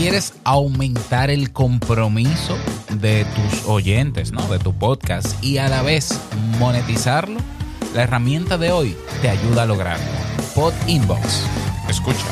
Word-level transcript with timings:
quieres 0.00 0.32
aumentar 0.44 1.28
el 1.28 1.52
compromiso 1.52 2.56
de 3.02 3.26
tus 3.34 3.66
oyentes, 3.66 4.32
¿no? 4.32 4.40
De 4.48 4.58
tu 4.58 4.72
podcast 4.72 5.44
y 5.44 5.58
a 5.58 5.68
la 5.68 5.82
vez 5.82 6.18
monetizarlo, 6.58 7.38
la 7.94 8.04
herramienta 8.04 8.56
de 8.56 8.72
hoy 8.72 8.96
te 9.20 9.28
ayuda 9.28 9.64
a 9.64 9.66
lograrlo. 9.66 10.10
Pod 10.54 10.72
Inbox. 10.86 11.44
Escucha. 11.86 12.24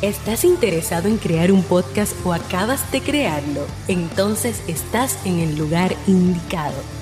¿Estás 0.00 0.42
interesado 0.42 1.06
en 1.06 1.18
crear 1.18 1.52
un 1.52 1.62
podcast 1.62 2.14
o 2.26 2.32
acabas 2.32 2.90
de 2.90 3.00
crearlo? 3.00 3.64
Entonces 3.86 4.60
estás 4.66 5.16
en 5.24 5.38
el 5.38 5.56
lugar 5.56 5.94
indicado 6.08 7.01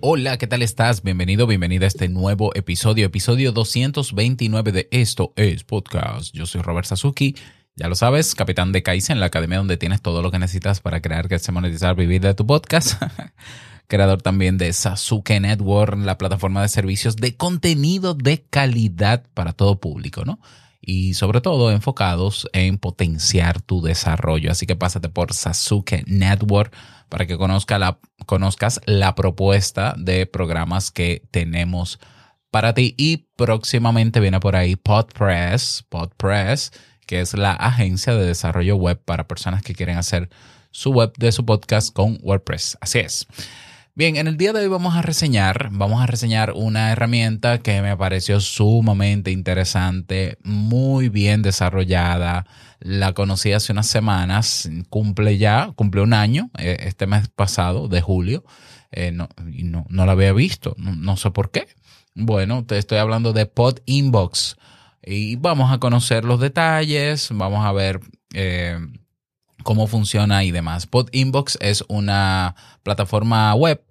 Hola, 0.00 0.36
¿qué 0.36 0.46
tal 0.46 0.60
estás? 0.60 1.02
Bienvenido, 1.02 1.46
bienvenida 1.46 1.86
a 1.86 1.88
este 1.88 2.10
nuevo 2.10 2.54
episodio, 2.54 3.06
episodio 3.06 3.52
229 3.52 4.70
de 4.70 4.88
Esto 4.90 5.32
es 5.36 5.64
Podcast. 5.64 6.34
Yo 6.34 6.44
soy 6.44 6.60
Robert 6.60 6.86
Sasuki, 6.86 7.34
ya 7.76 7.88
lo 7.88 7.94
sabes, 7.94 8.34
capitán 8.34 8.72
de 8.72 8.82
Kaizen, 8.82 9.20
la 9.20 9.26
academia 9.26 9.56
donde 9.56 9.78
tienes 9.78 10.02
todo 10.02 10.20
lo 10.20 10.30
que 10.30 10.38
necesitas 10.38 10.80
para 10.80 11.00
crear, 11.00 11.28
crecer, 11.28 11.54
monetizar, 11.54 11.96
vivir 11.96 12.20
de 12.20 12.34
tu 12.34 12.46
podcast. 12.46 13.02
Creador 13.88 14.20
también 14.20 14.58
de 14.58 14.70
Sasuke 14.74 15.40
Network, 15.40 15.96
la 15.96 16.18
plataforma 16.18 16.60
de 16.60 16.68
servicios 16.68 17.16
de 17.16 17.34
contenido 17.34 18.12
de 18.12 18.44
calidad 18.50 19.24
para 19.32 19.54
todo 19.54 19.80
público, 19.80 20.26
¿no? 20.26 20.40
Y 20.86 21.14
sobre 21.14 21.40
todo 21.40 21.72
enfocados 21.72 22.48
en 22.52 22.78
potenciar 22.78 23.60
tu 23.60 23.82
desarrollo. 23.82 24.52
Así 24.52 24.66
que 24.66 24.76
pásate 24.76 25.08
por 25.08 25.34
Sasuke 25.34 26.04
Network 26.06 26.72
para 27.08 27.26
que 27.26 27.36
conozcas 27.36 28.80
la 28.86 29.14
propuesta 29.16 29.96
de 29.98 30.26
programas 30.26 30.92
que 30.92 31.26
tenemos 31.32 31.98
para 32.52 32.72
ti. 32.72 32.94
Y 32.96 33.26
próximamente 33.36 34.20
viene 34.20 34.38
por 34.38 34.54
ahí 34.54 34.76
Podpress, 34.76 35.84
Podpress, 35.88 36.70
que 37.04 37.20
es 37.20 37.34
la 37.34 37.50
agencia 37.52 38.14
de 38.14 38.24
desarrollo 38.24 38.76
web 38.76 39.02
para 39.04 39.26
personas 39.26 39.62
que 39.62 39.74
quieren 39.74 39.98
hacer 39.98 40.30
su 40.70 40.92
web 40.92 41.12
de 41.18 41.32
su 41.32 41.44
podcast 41.44 41.92
con 41.92 42.18
WordPress. 42.22 42.78
Así 42.80 43.00
es. 43.00 43.26
Bien, 43.98 44.16
en 44.18 44.26
el 44.26 44.36
día 44.36 44.52
de 44.52 44.60
hoy 44.60 44.68
vamos 44.68 44.94
a 44.94 45.00
reseñar, 45.00 45.70
vamos 45.72 46.02
a 46.02 46.06
reseñar 46.06 46.52
una 46.52 46.92
herramienta 46.92 47.60
que 47.62 47.80
me 47.80 47.96
pareció 47.96 48.40
sumamente 48.40 49.30
interesante, 49.30 50.36
muy 50.44 51.08
bien 51.08 51.40
desarrollada. 51.40 52.46
La 52.78 53.14
conocí 53.14 53.54
hace 53.54 53.72
unas 53.72 53.86
semanas, 53.86 54.68
cumple 54.90 55.38
ya, 55.38 55.72
cumple 55.76 56.02
un 56.02 56.12
año, 56.12 56.50
eh, 56.58 56.76
este 56.80 57.06
mes 57.06 57.28
pasado, 57.28 57.88
de 57.88 58.02
julio, 58.02 58.44
eh, 58.92 59.12
no, 59.12 59.30
no, 59.42 59.86
no, 59.88 60.04
la 60.04 60.12
había 60.12 60.34
visto, 60.34 60.74
no, 60.76 61.16
sé 61.16 61.30
por 61.30 61.50
qué. 61.50 61.66
Bueno, 62.14 62.66
te 62.66 62.76
estoy 62.76 62.98
hablando 62.98 63.32
de 63.32 63.46
Pod 63.46 63.78
Inbox 63.86 64.56
y 65.02 65.36
vamos 65.36 65.72
a 65.72 65.78
conocer 65.78 66.26
los 66.26 66.38
detalles, 66.38 67.30
vamos 67.32 67.64
a 67.64 67.72
ver... 67.72 68.00
Eh, 68.34 68.78
cómo 69.66 69.88
funciona 69.88 70.44
y 70.44 70.52
demás. 70.52 70.86
Pod 70.86 71.08
Inbox 71.10 71.58
es 71.60 71.82
una 71.88 72.54
plataforma 72.84 73.52
web 73.56 73.84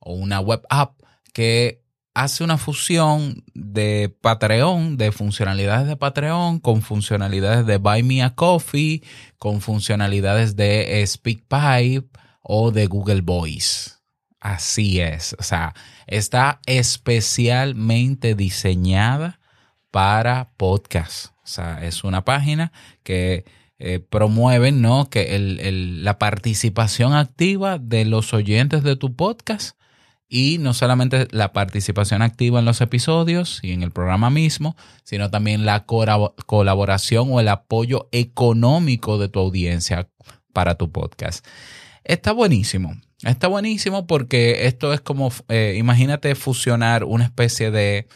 o 0.00 0.14
una 0.14 0.40
web 0.40 0.62
app 0.70 0.98
que 1.34 1.84
hace 2.14 2.42
una 2.42 2.56
fusión 2.56 3.44
de 3.54 4.08
Patreon, 4.22 4.96
de 4.96 5.12
funcionalidades 5.12 5.86
de 5.86 5.96
Patreon, 5.96 6.60
con 6.60 6.80
funcionalidades 6.80 7.66
de 7.66 7.76
Buy 7.76 8.02
Me 8.04 8.22
a 8.22 8.34
Coffee, 8.34 9.02
con 9.38 9.60
funcionalidades 9.60 10.56
de 10.56 11.04
SpeakPipe 11.06 12.08
o 12.40 12.70
de 12.70 12.86
Google 12.86 13.20
Voice. 13.20 13.90
Así 14.40 14.98
es. 14.98 15.36
O 15.38 15.42
sea, 15.42 15.74
está 16.06 16.60
especialmente 16.64 18.34
diseñada 18.34 19.40
para 19.90 20.52
podcast. 20.56 21.34
O 21.44 21.46
sea, 21.46 21.84
es 21.84 22.02
una 22.02 22.24
página 22.24 22.72
que 23.02 23.44
eh, 23.78 24.00
promueven 24.00 24.82
¿no? 24.82 25.08
que 25.08 25.38
la 26.02 26.18
participación 26.18 27.14
activa 27.14 27.78
de 27.78 28.04
los 28.04 28.34
oyentes 28.34 28.82
de 28.82 28.96
tu 28.96 29.14
podcast 29.14 29.78
y 30.28 30.58
no 30.58 30.74
solamente 30.74 31.26
la 31.30 31.52
participación 31.52 32.20
activa 32.22 32.58
en 32.58 32.64
los 32.64 32.80
episodios 32.80 33.60
y 33.62 33.72
en 33.72 33.82
el 33.82 33.90
programa 33.90 34.30
mismo, 34.30 34.76
sino 35.04 35.30
también 35.30 35.64
la 35.64 35.86
colaboración 35.86 37.28
o 37.30 37.40
el 37.40 37.48
apoyo 37.48 38.08
económico 38.12 39.16
de 39.16 39.28
tu 39.28 39.38
audiencia 39.38 40.08
para 40.52 40.74
tu 40.74 40.92
podcast. 40.92 41.46
Está 42.04 42.32
buenísimo. 42.32 42.94
Está 43.22 43.48
buenísimo 43.48 44.06
porque 44.06 44.66
esto 44.66 44.92
es 44.92 45.00
como, 45.00 45.32
eh, 45.48 45.76
imagínate 45.78 46.34
fusionar 46.34 47.04
una 47.04 47.24
especie 47.24 47.70
de 47.70 48.06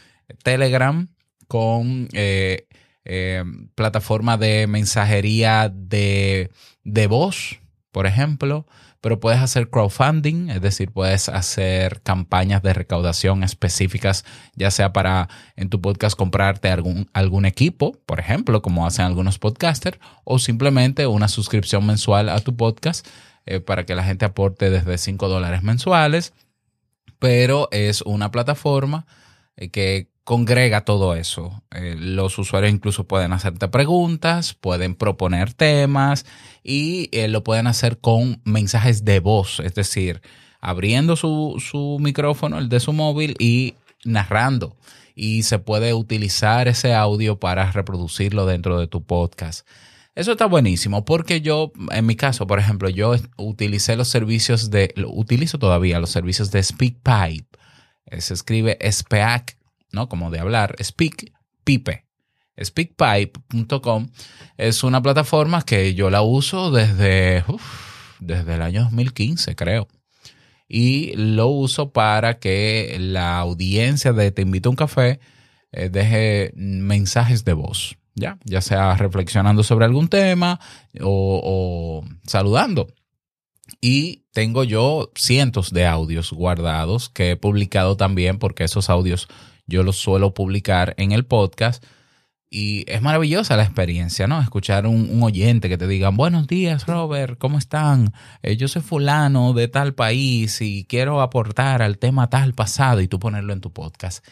Telegram 0.43 1.09
con 1.49 2.09
eh, 2.13 2.67
eh, 3.05 3.45
plataforma 3.75 4.37
de 4.37 4.67
mensajería 4.67 5.73
de, 5.73 6.51
de 6.85 7.07
voz, 7.07 7.61
por 7.91 8.07
ejemplo, 8.07 8.67
pero 9.03 9.19
puedes 9.19 9.41
hacer 9.41 9.69
crowdfunding, 9.69 10.49
es 10.49 10.63
decir, 10.63 10.93
puedes 10.93 11.29
hacer 11.29 12.03
campañas 12.03 12.63
de 12.63 12.73
recaudación 12.73 13.43
específicas, 13.43 14.25
ya 14.55 14.71
sea 14.71 14.93
para 14.93 15.29
en 15.57 15.71
tu 15.71 15.81
podcast 15.81 16.17
comprarte 16.17 16.69
algún, 16.69 17.11
algún 17.13 17.45
equipo, 17.45 17.99
por 18.07 18.21
ejemplo, 18.21 18.63
como 18.63 18.87
hacen 18.87 19.05
algunos 19.05 19.41
podcasters, 19.41 19.99
o 20.23 20.39
simplemente 20.39 21.09
una 21.09 21.27
suscripción 21.27 21.85
mensual 21.85 22.29
a 22.29 22.39
tu 22.39 22.57
podcast 22.57 23.05
eh, 23.45 23.59
para 23.59 23.85
que 23.85 23.97
la 23.97 24.05
gente 24.05 24.25
aporte 24.25 24.71
desde 24.71 24.97
5 24.97 25.29
dólares 25.29 25.65
mensuales, 25.65 26.33
pero 27.19 27.69
es 27.73 28.03
una 28.03 28.31
plataforma 28.31 29.05
eh, 29.57 29.71
que 29.71 30.12
congrega 30.25 30.85
todo 30.85 31.15
eso. 31.15 31.63
Eh, 31.71 31.97
los 31.99 32.39
usuarios 32.39 32.73
incluso 32.73 33.05
pueden 33.05 33.33
hacerte 33.33 33.69
preguntas, 33.69 34.55
pueden 34.55 34.95
proponer 34.95 35.53
temas 35.53 36.27
y 36.63 37.09
eh, 37.13 37.29
lo 37.29 37.43
pueden 37.45 37.67
hacer 37.67 37.99
con 37.99 38.41
mensajes 38.45 39.05
de 39.05 39.21
voz, 39.21 39.61
es 39.61 39.75
decir, 39.75 40.23
abriendo 40.61 41.17
su, 41.17 41.57
su 41.59 41.99
micrófono, 42.01 42.59
el 42.59 42.69
de 42.69 42.81
su 42.81 42.93
móvil 42.93 43.35
y 43.39 43.75
narrando. 44.05 44.77
Y 45.15 45.43
se 45.43 45.59
puede 45.59 45.93
utilizar 45.93 46.69
ese 46.69 46.95
audio 46.95 47.39
para 47.39 47.71
reproducirlo 47.71 48.47
dentro 48.47 48.79
de 48.79 48.87
tu 48.87 49.05
podcast. 49.05 49.67
Eso 50.15 50.33
está 50.33 50.47
buenísimo 50.47 51.05
porque 51.05 51.41
yo, 51.41 51.73
en 51.91 52.07
mi 52.07 52.17
caso, 52.17 52.47
por 52.47 52.59
ejemplo, 52.59 52.89
yo 52.89 53.15
utilicé 53.37 53.97
los 53.97 54.09
servicios 54.09 54.71
de, 54.71 54.95
utilizo 55.07 55.59
todavía 55.59 56.01
los 56.01 56.11
servicios 56.11 56.51
de 56.51 56.63
SpeakPipe. 56.63 57.59
Se 58.19 58.35
escribe 58.35 58.79
SPAC 58.91 59.57
¿no? 59.93 60.09
Como 60.09 60.31
de 60.31 60.41
hablar, 60.41 60.77
Speak 60.83 61.33
Pipe. 61.65 62.07
Speakpipe.com 62.63 64.09
es 64.57 64.85
una 64.85 65.03
plataforma 65.03 65.63
que 65.63 65.95
yo 65.95 66.11
la 66.11 66.23
uso 66.23 66.71
desde, 66.71 67.45
desde 68.21 68.55
el 68.55 68.63
año 68.63 68.83
2015, 68.85 69.57
creo. 69.57 69.89
Y 70.69 71.15
lo 71.17 71.49
uso 71.49 71.93
para 71.93 72.39
que 72.39 72.97
la 72.99 73.39
audiencia 73.39 74.13
de 74.13 74.31
Te 74.33 74.43
invito 74.43 74.69
a 74.69 74.71
un 74.71 74.77
café 74.77 75.21
eh, 75.73 75.89
deje 75.91 76.53
mensajes 76.55 77.45
de 77.45 77.53
voz, 77.53 77.97
¿ya? 78.15 78.39
Ya 78.45 78.61
sea 78.61 78.95
reflexionando 78.97 79.63
sobre 79.63 79.85
algún 79.85 80.09
tema 80.09 80.61
o, 81.01 81.41
o 81.43 82.09
saludando. 82.27 82.89
Y 83.81 84.25
tengo 84.33 84.65
yo 84.65 85.11
cientos 85.15 85.73
de 85.73 85.87
audios 85.87 86.33
guardados 86.33 87.09
que 87.09 87.33
he 87.33 87.37
publicado 87.37 87.97
también 87.97 88.39
porque 88.39 88.65
esos 88.65 88.91
audios 88.91 89.29
yo 89.67 89.83
los 89.83 89.97
suelo 89.97 90.35
publicar 90.35 90.95
en 90.99 91.13
el 91.13 91.25
podcast. 91.25 91.85
Y 92.55 92.85
es 92.87 93.01
maravillosa 93.01 93.57
la 93.57 93.63
experiencia, 93.63 94.27
¿no? 94.27 94.39
Escuchar 94.43 94.87
un, 94.87 95.09
un 95.09 95.23
oyente 95.23 95.71
que 95.71 95.79
te 95.79 95.89
diga, 95.89 96.11
buenos 96.11 96.47
días, 96.47 96.87
Robert, 96.87 97.39
¿cómo 97.39 97.57
están? 97.57 98.13
Eh, 98.43 98.59
yo 98.59 98.69
soy 98.69 98.83
fulano 98.83 99.55
de 99.55 99.69
tal 99.69 99.95
país 99.95 100.61
y 100.61 100.85
quiero 100.85 101.23
aportar 101.23 101.81
al 101.81 101.97
tema 101.97 102.29
tal 102.29 102.53
pasado 102.53 103.01
y 103.01 103.09
tú 103.09 103.19
ponerlo 103.19 103.55
en 103.55 103.63
tu 103.63 103.73
podcast. 103.73 104.23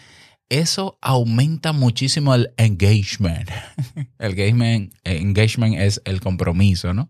Eso 0.50 0.98
aumenta 1.00 1.72
muchísimo 1.72 2.34
el 2.34 2.52
engagement. 2.56 3.48
El 4.18 4.32
engagement, 4.32 4.92
engagement 5.04 5.76
es 5.76 6.02
el 6.04 6.20
compromiso, 6.20 6.92
¿no? 6.92 7.08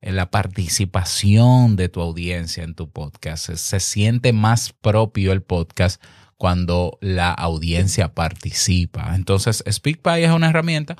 La 0.00 0.30
participación 0.30 1.76
de 1.76 1.90
tu 1.90 2.00
audiencia 2.00 2.64
en 2.64 2.74
tu 2.74 2.90
podcast. 2.90 3.50
Se 3.52 3.78
siente 3.78 4.32
más 4.32 4.72
propio 4.72 5.32
el 5.32 5.42
podcast 5.42 6.02
cuando 6.42 6.98
la 7.00 7.30
audiencia 7.30 8.14
participa. 8.14 9.14
Entonces, 9.14 9.62
SpeakPy 9.70 10.24
es 10.24 10.32
una 10.32 10.48
herramienta 10.48 10.96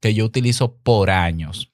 que 0.00 0.14
yo 0.14 0.24
utilizo 0.24 0.76
por 0.76 1.10
años. 1.10 1.70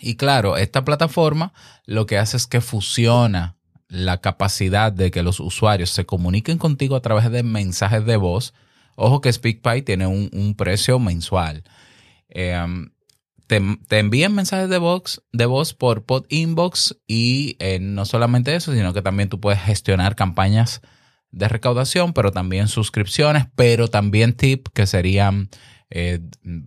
Y 0.00 0.16
claro, 0.16 0.56
esta 0.56 0.84
plataforma 0.84 1.52
lo 1.86 2.06
que 2.06 2.18
hace 2.18 2.36
es 2.36 2.48
que 2.48 2.60
fusiona 2.60 3.56
la 3.86 4.20
capacidad 4.20 4.90
de 4.90 5.12
que 5.12 5.22
los 5.22 5.38
usuarios 5.38 5.90
se 5.90 6.06
comuniquen 6.06 6.58
contigo 6.58 6.96
a 6.96 7.02
través 7.02 7.30
de 7.30 7.44
mensajes 7.44 8.04
de 8.04 8.16
voz. 8.16 8.52
Ojo 8.96 9.20
que 9.20 9.32
SpeakPy 9.32 9.82
tiene 9.82 10.08
un, 10.08 10.56
precio 10.58 10.98
mensual. 10.98 11.62
Em, 12.30 12.90
te, 13.46 13.62
envían 13.96 14.34
mensajes 14.34 14.68
de 14.68 14.78
voz, 14.78 15.22
de 15.32 15.46
voz 15.46 15.72
por 15.72 16.02
pod 16.04 16.24
inbox 16.30 16.96
y 17.06 17.54
eh, 17.60 17.78
no 17.78 18.04
solamente 18.04 18.56
eso, 18.56 18.72
sino 18.72 18.92
que 18.92 19.02
también 19.02 19.28
tú 19.28 19.38
puedes 19.38 19.60
gestionar 19.60 20.16
campañas 20.16 20.82
de 21.34 21.48
recaudación, 21.48 22.12
pero 22.12 22.30
también 22.30 22.68
suscripciones, 22.68 23.46
pero 23.56 23.88
también 23.88 24.34
tip 24.34 24.68
que 24.72 24.86
serían 24.86 25.48
eh, 25.90 26.20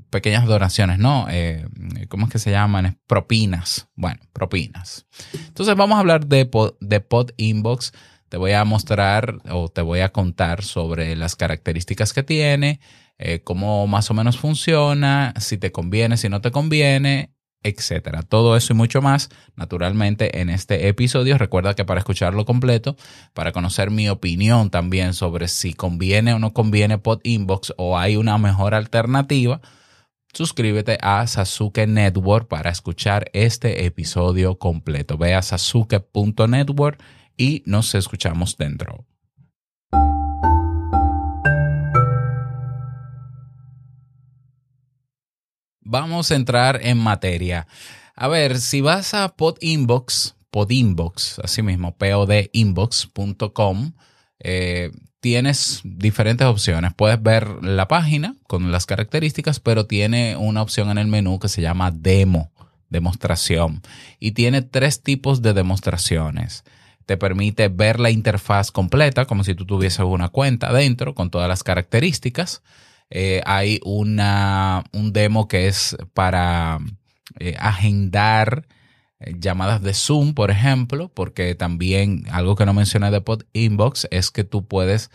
pequeñas 0.09 0.45
donaciones, 0.45 0.99
¿no? 0.99 1.27
Eh, 1.29 1.65
¿Cómo 2.09 2.25
es 2.25 2.31
que 2.31 2.39
se 2.39 2.51
llaman? 2.51 2.99
Propinas. 3.07 3.87
Bueno, 3.95 4.19
propinas. 4.33 5.05
Entonces 5.47 5.75
vamos 5.75 5.97
a 5.97 5.99
hablar 5.99 6.27
de 6.27 6.49
de 6.79 6.99
pod 6.99 7.31
Inbox. 7.37 7.93
Te 8.29 8.37
voy 8.37 8.51
a 8.51 8.65
mostrar 8.65 9.37
o 9.49 9.69
te 9.69 9.81
voy 9.81 10.01
a 10.01 10.11
contar 10.11 10.63
sobre 10.63 11.15
las 11.15 11.35
características 11.37 12.11
que 12.11 12.23
tiene, 12.23 12.81
eh, 13.17 13.41
cómo 13.41 13.87
más 13.87 14.11
o 14.11 14.13
menos 14.13 14.37
funciona, 14.37 15.33
si 15.39 15.57
te 15.57 15.71
conviene, 15.71 16.17
si 16.17 16.27
no 16.27 16.41
te 16.41 16.51
conviene, 16.51 17.31
etcétera. 17.67 18.23
Todo 18.23 18.55
eso 18.55 18.73
y 18.73 18.75
mucho 18.75 19.01
más, 19.01 19.29
naturalmente, 19.55 20.41
en 20.41 20.49
este 20.49 20.87
episodio. 20.87 21.37
Recuerda 21.37 21.75
que 21.75 21.85
para 21.85 21.99
escucharlo 21.99 22.45
completo, 22.45 22.95
para 23.33 23.51
conocer 23.51 23.91
mi 23.91 24.09
opinión 24.09 24.69
también 24.69 25.13
sobre 25.13 25.47
si 25.47 25.73
conviene 25.73 26.33
o 26.33 26.39
no 26.39 26.53
conviene 26.53 26.97
Pod 26.97 27.19
Inbox 27.23 27.73
o 27.77 27.97
hay 27.97 28.15
una 28.15 28.37
mejor 28.37 28.73
alternativa, 28.73 29.61
suscríbete 30.33 30.97
a 31.01 31.25
Sasuke 31.27 31.87
Network 31.87 32.47
para 32.47 32.69
escuchar 32.69 33.29
este 33.33 33.85
episodio 33.85 34.57
completo. 34.57 35.17
Ve 35.17 35.35
a 35.35 35.41
sasuke.network 35.41 37.01
y 37.37 37.63
nos 37.65 37.93
escuchamos 37.95 38.57
dentro. 38.57 39.05
Vamos 45.87 46.31
a 46.31 46.35
entrar 46.35 46.79
en 46.83 46.97
materia. 46.97 47.67
A 48.15 48.27
ver, 48.27 48.59
si 48.59 48.81
vas 48.81 49.13
a 49.13 49.29
Podinbox, 49.29 50.35
Podinbox, 50.51 51.39
así 51.43 51.61
mismo, 51.61 51.95
podinbox.com, 51.95 53.91
eh, 54.39 54.91
tienes 55.19 55.81
diferentes 55.83 56.47
opciones. 56.47 56.93
Puedes 56.95 57.21
ver 57.21 57.63
la 57.63 57.87
página 57.87 58.35
con 58.47 58.71
las 58.71 58.85
características, 58.85 59.59
pero 59.59 59.85
tiene 59.85 60.35
una 60.35 60.61
opción 60.61 60.89
en 60.89 60.97
el 60.97 61.07
menú 61.07 61.39
que 61.39 61.47
se 61.47 61.61
llama 61.61 61.91
demo, 61.91 62.51
demostración. 62.89 63.81
Y 64.19 64.31
tiene 64.31 64.61
tres 64.61 65.01
tipos 65.01 65.41
de 65.41 65.53
demostraciones. 65.53 66.63
Te 67.05 67.17
permite 67.17 67.69
ver 67.69 67.99
la 67.99 68.09
interfaz 68.09 68.71
completa, 68.71 69.25
como 69.25 69.43
si 69.43 69.55
tú 69.55 69.65
tuvieses 69.65 69.99
una 69.99 70.29
cuenta 70.29 70.73
dentro 70.73 71.15
con 71.15 71.29
todas 71.29 71.47
las 71.47 71.63
características. 71.63 72.61
Eh, 73.09 73.41
hay 73.45 73.79
una, 73.85 74.83
un 74.91 75.13
demo 75.13 75.47
que 75.47 75.67
es 75.67 75.95
para 76.13 76.79
eh, 77.39 77.55
agendar 77.59 78.67
eh, 79.19 79.35
llamadas 79.39 79.81
de 79.81 79.93
Zoom, 79.93 80.33
por 80.33 80.51
ejemplo, 80.51 81.09
porque 81.13 81.55
también 81.55 82.25
algo 82.31 82.55
que 82.55 82.65
no 82.65 82.73
mencioné 82.73 83.11
de 83.11 83.21
Pod 83.21 83.43
Inbox 83.53 84.07
es 84.11 84.31
que 84.31 84.43
tú 84.43 84.67
puedes 84.67 85.09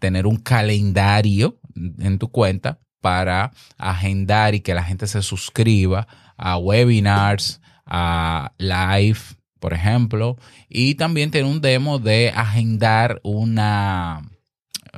tener 0.00 0.26
un 0.26 0.38
calendario 0.38 1.60
en 1.76 2.18
tu 2.18 2.32
cuenta 2.32 2.80
para 3.00 3.52
agendar 3.76 4.56
y 4.56 4.60
que 4.60 4.74
la 4.74 4.82
gente 4.82 5.06
se 5.06 5.22
suscriba 5.22 6.08
a 6.36 6.58
webinars, 6.58 7.60
a 7.86 8.52
live, 8.58 9.20
por 9.60 9.72
ejemplo, 9.72 10.36
y 10.68 10.96
también 10.96 11.30
tiene 11.30 11.48
un 11.48 11.60
demo 11.60 12.00
de 12.00 12.30
agendar 12.34 13.20
una, 13.22 14.28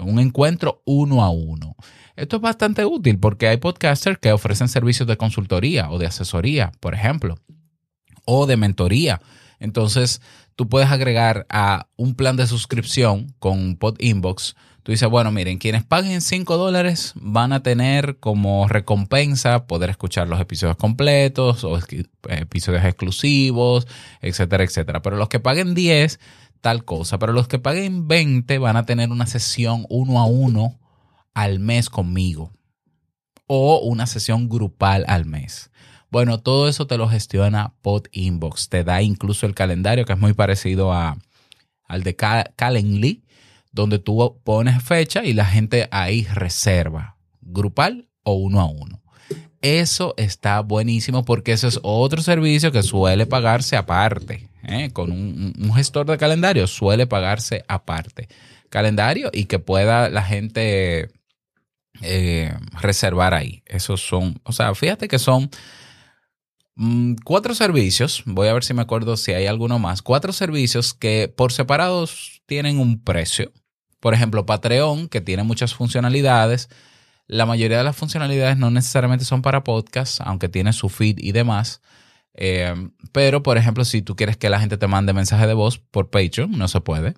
un 0.01 0.19
encuentro 0.19 0.83
uno 0.87 1.23
a 1.23 1.31
uno. 1.31 1.77
Esto 2.21 2.37
es 2.37 2.43
bastante 2.43 2.85
útil 2.85 3.19
porque 3.19 3.49
hay 3.49 3.57
podcasters 3.57 4.19
que 4.19 4.31
ofrecen 4.31 4.69
servicios 4.69 5.09
de 5.09 5.17
consultoría 5.17 5.91
o 5.91 5.99
de 5.99 6.07
asesoría, 6.07 6.71
por 6.79 6.93
ejemplo, 6.93 7.39
o 8.27 8.45
de 8.45 8.59
mentoría. 8.59 9.23
Entonces, 9.59 10.21
tú 10.55 10.69
puedes 10.69 10.91
agregar 10.91 11.47
a 11.49 11.87
un 11.97 12.15
plan 12.15 12.37
de 12.37 12.47
suscripción 12.47 13.35
con 13.39 13.77
Pod 13.77 13.97
Inbox. 14.01 14.55
Tú 14.83 14.93
dices, 14.93 15.09
bueno, 15.09 15.33
miren, 15.33 15.57
quienes 15.57 15.83
paguen 15.83 16.21
5 16.21 16.59
dólares 16.59 17.15
van 17.17 17.55
a 17.55 17.63
tener 17.63 18.19
como 18.19 18.69
recompensa 18.69 19.67
poder 19.67 19.89
escuchar 19.89 20.29
los 20.29 20.41
episodios 20.41 20.77
completos 20.77 21.65
o 21.65 21.79
episodios 22.29 22.85
exclusivos, 22.85 23.87
etcétera, 24.21 24.65
etcétera. 24.65 25.01
Pero 25.01 25.17
los 25.17 25.31
que 25.31 25.41
paguen 25.41 25.75
10, 25.75 26.21
tal 26.61 26.85
cosa. 26.85 27.19
Pero 27.19 27.33
los 27.33 27.49
que 27.49 27.59
paguen 27.59 28.09
20 28.09 28.59
van 28.59 28.77
a 28.77 28.85
tener 28.85 29.09
una 29.09 29.25
sesión 29.25 29.87
uno 29.89 30.21
a 30.21 30.27
uno 30.27 30.80
al 31.35 31.59
mes 31.59 31.89
conmigo 31.89 32.53
o 33.47 33.81
una 33.81 34.07
sesión 34.07 34.49
grupal 34.49 35.05
al 35.09 35.27
mes. 35.27 35.71
Bueno, 36.11 36.41
todo 36.41 36.69
eso 36.69 36.87
te 36.87 36.97
lo 36.97 37.09
gestiona 37.09 37.75
Pod 37.83 38.07
Inbox. 38.13 38.69
Te 38.69 38.85
da 38.85 39.03
incluso 39.03 39.47
el 39.47 39.55
calendario 39.55 40.05
que 40.05 40.13
es 40.13 40.19
muy 40.19 40.35
parecido 40.35 40.93
a, 40.93 41.19
al 41.85 42.03
de 42.03 42.15
Calendly, 42.15 43.25
donde 43.73 43.99
tú 43.99 44.41
pones 44.45 44.83
fecha 44.83 45.25
y 45.25 45.33
la 45.33 45.47
gente 45.47 45.89
ahí 45.91 46.25
reserva, 46.33 47.17
grupal 47.41 48.09
o 48.25 48.35
uno 48.35 48.61
a 48.61 48.67
uno. 48.67 49.03
Eso 49.63 50.15
está 50.17 50.61
buenísimo 50.61 51.25
porque 51.25 51.53
ese 51.53 51.69
es 51.69 51.79
otro 51.83 52.23
servicio 52.23 52.73
que 52.73 52.83
suele 52.83 53.27
pagarse 53.27 53.77
aparte. 53.77 54.49
¿eh? 54.63 54.91
Con 54.93 55.13
un, 55.13 55.55
un 55.59 55.75
gestor 55.75 56.07
de 56.07 56.19
calendario 56.19 56.67
suele 56.67 57.07
pagarse 57.07 57.65
aparte. 57.69 58.29
Calendario 58.69 59.31
y 59.33 59.45
que 59.45 59.59
pueda 59.59 60.09
la 60.09 60.23
gente 60.23 61.11
eh, 62.03 62.55
reservar 62.81 63.35
ahí. 63.35 63.63
Esos 63.67 64.01
son, 64.01 64.41
o 64.45 64.53
sea, 64.53 64.75
fíjate 64.75 65.09
que 65.09 65.19
son 65.19 65.51
mm, 66.77 67.15
cuatro 67.25 67.55
servicios. 67.55 68.23
Voy 68.27 68.49
a 68.49 68.53
ver 68.55 68.65
si 68.65 68.75
me 68.75 68.83
acuerdo 68.83 69.17
si 69.17 69.33
hay 69.33 69.47
alguno 69.47 69.79
más. 69.79 70.03
Cuatro 70.03 70.33
servicios 70.33 70.95
que 70.95 71.33
por 71.35 71.53
separados 71.53 72.43
tienen 72.47 72.79
un 72.79 73.03
precio. 73.03 73.53
Por 74.01 74.15
ejemplo, 74.15 74.47
Patreon, 74.47 75.09
que 75.09 75.21
tiene 75.21 75.43
muchas 75.43 75.75
funcionalidades. 75.75 76.69
La 77.27 77.47
mayoría 77.47 77.79
de 77.79 77.85
las 77.85 77.97
funcionalidades 77.97 78.57
no 78.57 78.71
necesariamente 78.71 79.25
son 79.25 79.43
para 79.43 79.63
podcast, 79.63 80.21
aunque 80.23 80.49
tiene 80.49 80.73
su 80.73 80.89
feed 80.89 81.19
y 81.19 81.33
demás. 81.33 81.81
Eh, 82.35 82.75
pero, 83.13 83.43
por 83.43 83.59
ejemplo, 83.59 83.85
si 83.85 84.03
tú 84.03 84.17
quieres 84.17 84.37
que 84.37 84.49
la 84.49 84.61
gente 84.61 84.79
te 84.79 84.87
mande 84.87 85.13
mensaje 85.13 85.47
de 85.47 85.55
voz 85.55 85.79
por 85.79 86.11
Patreon, 86.11 86.53
no 86.53 86.67
se 86.69 86.81
puede. 86.81 87.15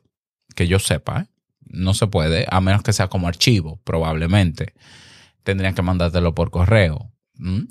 Que 0.55 0.67
yo 0.67 0.79
sepa. 0.79 1.21
¿eh? 1.21 1.32
No 1.73 1.95
se 1.95 2.07
puede, 2.07 2.47
a 2.51 2.61
menos 2.61 2.83
que 2.83 2.93
sea 2.93 3.09
como 3.09 3.29
archivo, 3.29 3.81
probablemente. 3.85 4.75
Tendrían 5.43 5.75
que 5.75 5.83
mandártelo 5.83 6.35
por 6.35 6.51
correo. 6.51 7.11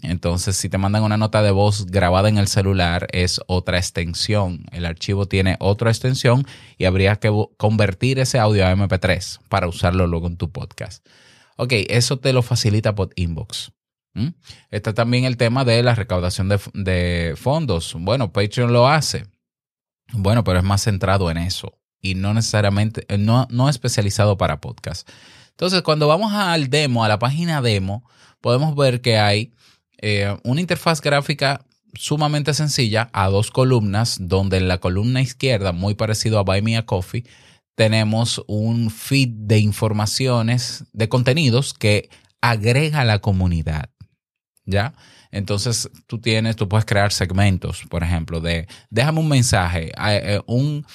Entonces, 0.01 0.57
si 0.57 0.67
te 0.67 0.77
mandan 0.77 1.03
una 1.03 1.15
nota 1.15 1.41
de 1.41 1.51
voz 1.51 1.85
grabada 1.85 2.27
en 2.27 2.37
el 2.37 2.47
celular, 2.47 3.07
es 3.11 3.39
otra 3.47 3.77
extensión. 3.77 4.65
El 4.71 4.85
archivo 4.85 5.27
tiene 5.27 5.55
otra 5.59 5.91
extensión 5.91 6.45
y 6.77 6.85
habría 6.85 7.15
que 7.17 7.31
convertir 7.57 8.19
ese 8.19 8.37
audio 8.37 8.65
a 8.65 8.75
MP3 8.75 9.39
para 9.47 9.67
usarlo 9.67 10.07
luego 10.07 10.27
en 10.27 10.35
tu 10.35 10.51
podcast. 10.51 11.07
Ok, 11.55 11.73
eso 11.87 12.19
te 12.19 12.33
lo 12.33 12.41
facilita 12.41 12.95
por 12.95 13.11
inbox. 13.15 13.71
Está 14.71 14.93
también 14.93 15.23
el 15.23 15.37
tema 15.37 15.63
de 15.63 15.81
la 15.83 15.95
recaudación 15.95 16.49
de, 16.49 16.59
de 16.73 17.35
fondos. 17.37 17.95
Bueno, 17.97 18.33
Patreon 18.33 18.73
lo 18.73 18.89
hace. 18.89 19.25
Bueno, 20.11 20.43
pero 20.43 20.59
es 20.59 20.65
más 20.65 20.83
centrado 20.83 21.31
en 21.31 21.37
eso 21.37 21.80
y 22.01 22.15
no 22.15 22.33
necesariamente, 22.33 23.05
eh, 23.07 23.17
no, 23.17 23.47
no 23.49 23.69
especializado 23.69 24.37
para 24.37 24.61
podcast. 24.61 25.07
Entonces, 25.51 25.81
cuando 25.83 26.07
vamos 26.07 26.33
al 26.33 26.69
demo, 26.69 27.03
a 27.03 27.07
la 27.07 27.19
página 27.19 27.61
demo, 27.61 28.03
podemos 28.41 28.75
ver 28.75 29.01
que 29.01 29.19
hay 29.19 29.53
eh, 29.99 30.35
una 30.43 30.61
interfaz 30.61 31.01
gráfica 31.01 31.63
sumamente 31.93 32.53
sencilla 32.53 33.09
a 33.13 33.27
dos 33.27 33.51
columnas, 33.51 34.17
donde 34.19 34.57
en 34.57 34.67
la 34.67 34.79
columna 34.79 35.21
izquierda, 35.21 35.71
muy 35.71 35.93
parecido 35.93 36.39
a 36.39 36.43
Buy 36.43 36.61
Me 36.61 36.77
a 36.77 36.85
Coffee, 36.85 37.25
tenemos 37.75 38.43
un 38.47 38.89
feed 38.89 39.29
de 39.29 39.59
informaciones, 39.59 40.85
de 40.93 41.09
contenidos 41.09 41.73
que 41.73 42.09
agrega 42.41 43.01
a 43.01 43.05
la 43.05 43.19
comunidad. 43.19 43.89
¿Ya? 44.65 44.93
Entonces 45.31 45.89
tú 46.07 46.19
tienes, 46.19 46.55
tú 46.55 46.67
puedes 46.67 46.85
crear 46.85 47.11
segmentos, 47.11 47.83
por 47.89 48.03
ejemplo, 48.03 48.41
de 48.41 48.67
déjame 48.89 49.19
un 49.19 49.29
mensaje, 49.29 49.91
eh, 50.07 50.41
un, 50.45 50.85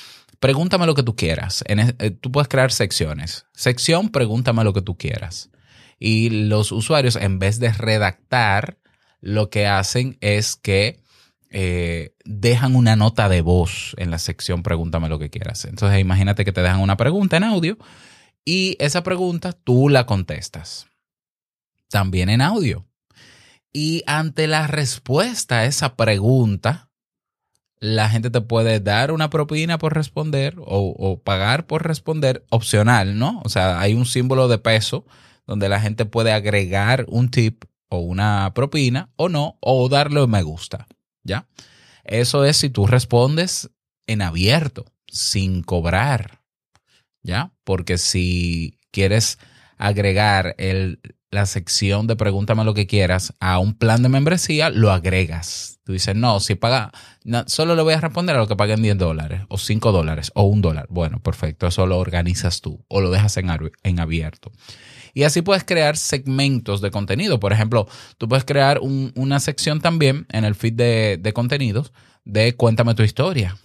pregúntame 0.40 0.86
lo 0.86 0.94
que 0.94 1.02
tú 1.02 1.16
quieras. 1.16 1.64
Eh, 1.66 2.10
tú 2.10 2.32
puedes 2.32 2.48
crear 2.48 2.72
secciones. 2.72 3.46
Sección, 3.52 4.10
pregúntame 4.10 4.64
lo 4.64 4.72
que 4.72 4.82
tú 4.82 4.96
quieras. 4.96 5.50
Y 5.98 6.30
los 6.30 6.72
usuarios, 6.72 7.16
en 7.16 7.38
vez 7.38 7.58
de 7.58 7.72
redactar, 7.72 8.78
lo 9.20 9.50
que 9.50 9.66
hacen 9.66 10.18
es 10.20 10.56
que 10.56 11.00
eh, 11.50 12.14
dejan 12.24 12.74
una 12.74 12.96
nota 12.96 13.28
de 13.28 13.40
voz 13.40 13.94
en 13.98 14.10
la 14.10 14.18
sección 14.18 14.62
pregúntame 14.62 15.08
lo 15.08 15.18
que 15.18 15.30
quieras. 15.30 15.64
Entonces 15.64 16.00
imagínate 16.00 16.44
que 16.44 16.52
te 16.52 16.62
dejan 16.62 16.80
una 16.80 16.96
pregunta 16.96 17.36
en 17.36 17.44
audio 17.44 17.78
y 18.44 18.76
esa 18.78 19.02
pregunta 19.02 19.52
tú 19.52 19.88
la 19.88 20.06
contestas. 20.06 20.86
También 21.88 22.28
en 22.28 22.40
audio. 22.40 22.86
Y 23.72 24.02
ante 24.06 24.46
la 24.48 24.66
respuesta 24.66 25.60
a 25.60 25.64
esa 25.66 25.96
pregunta, 25.96 26.85
la 27.78 28.08
gente 28.08 28.30
te 28.30 28.40
puede 28.40 28.80
dar 28.80 29.12
una 29.12 29.30
propina 29.30 29.78
por 29.78 29.94
responder 29.94 30.56
o, 30.58 31.20
pagar 31.22 31.66
por 31.66 31.86
responder 31.86 32.44
opcional, 32.50 33.18
¿no? 33.18 33.42
O 33.44 33.48
sea, 33.48 33.80
hay 33.80 33.94
un 33.94 34.06
símbolo 34.06 34.48
de 34.48 34.58
peso 34.58 35.04
donde 35.46 35.68
la 35.68 35.80
gente 35.80 36.06
puede 36.06 36.32
agregar 36.32 37.04
un 37.08 37.30
tip 37.30 37.64
o 37.88 37.98
una 37.98 38.52
propina 38.54 39.10
o 39.16 39.28
no, 39.28 39.58
o 39.60 39.88
darle 39.88 40.22
un 40.22 40.30
me 40.30 40.42
gusta, 40.42 40.86
¿ya? 41.22 41.46
Eso 42.04 42.44
es 42.44 42.56
si 42.56 42.70
tú 42.70 42.86
respondes 42.86 43.70
en 44.06 44.22
abierto, 44.22 44.86
sin 45.06 45.62
cobrar, 45.62 46.40
¿ya? 47.22 47.52
Porque 47.64 47.98
si 47.98 48.78
quieres 48.90 49.38
agregar 49.76 50.54
el, 50.58 51.00
la 51.30 51.46
sección 51.46 52.06
de 52.06 52.16
pregúntame 52.16 52.64
lo 52.64 52.74
que 52.74 52.86
quieras 52.86 53.34
a 53.40 53.58
un 53.58 53.74
plan 53.74 54.02
de 54.02 54.08
membresía, 54.08 54.70
lo 54.70 54.92
agregas. 54.92 55.80
Tú 55.84 55.92
dices, 55.92 56.16
no, 56.16 56.40
si 56.40 56.54
paga, 56.54 56.92
solo 57.46 57.76
le 57.76 57.82
voy 57.82 57.94
a 57.94 58.00
responder 58.00 58.36
a 58.36 58.38
lo 58.38 58.48
que 58.48 58.56
paguen 58.56 58.82
10 58.82 58.98
dólares 58.98 59.42
o 59.48 59.58
5 59.58 59.92
dólares 59.92 60.32
o 60.34 60.42
un 60.44 60.62
dólar. 60.62 60.86
Bueno, 60.88 61.20
perfecto, 61.20 61.66
eso 61.66 61.86
lo 61.86 61.98
organizas 61.98 62.60
tú 62.60 62.84
o 62.88 63.00
lo 63.00 63.10
dejas 63.10 63.36
en, 63.36 64.00
abierto. 64.00 64.52
Y 65.14 65.24
así 65.24 65.42
puedes 65.42 65.64
crear 65.64 65.96
segmentos 65.96 66.80
de 66.80 66.90
contenido. 66.90 67.40
Por 67.40 67.52
ejemplo, 67.52 67.88
tú 68.18 68.28
puedes 68.28 68.44
crear 68.44 68.80
una 68.80 69.40
sección 69.40 69.80
también 69.80 70.26
en 70.30 70.44
el 70.44 70.54
feed 70.54 70.74
de, 70.74 71.32
contenidos 71.32 71.92
de 72.24 72.54
cuéntame 72.54 72.94
tu 72.94 73.02
historia. 73.02 73.56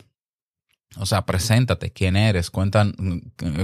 O 0.97 1.05
sea, 1.05 1.25
preséntate, 1.25 1.91
quién 1.91 2.15
eres, 2.15 2.51
cuentan 2.51 2.93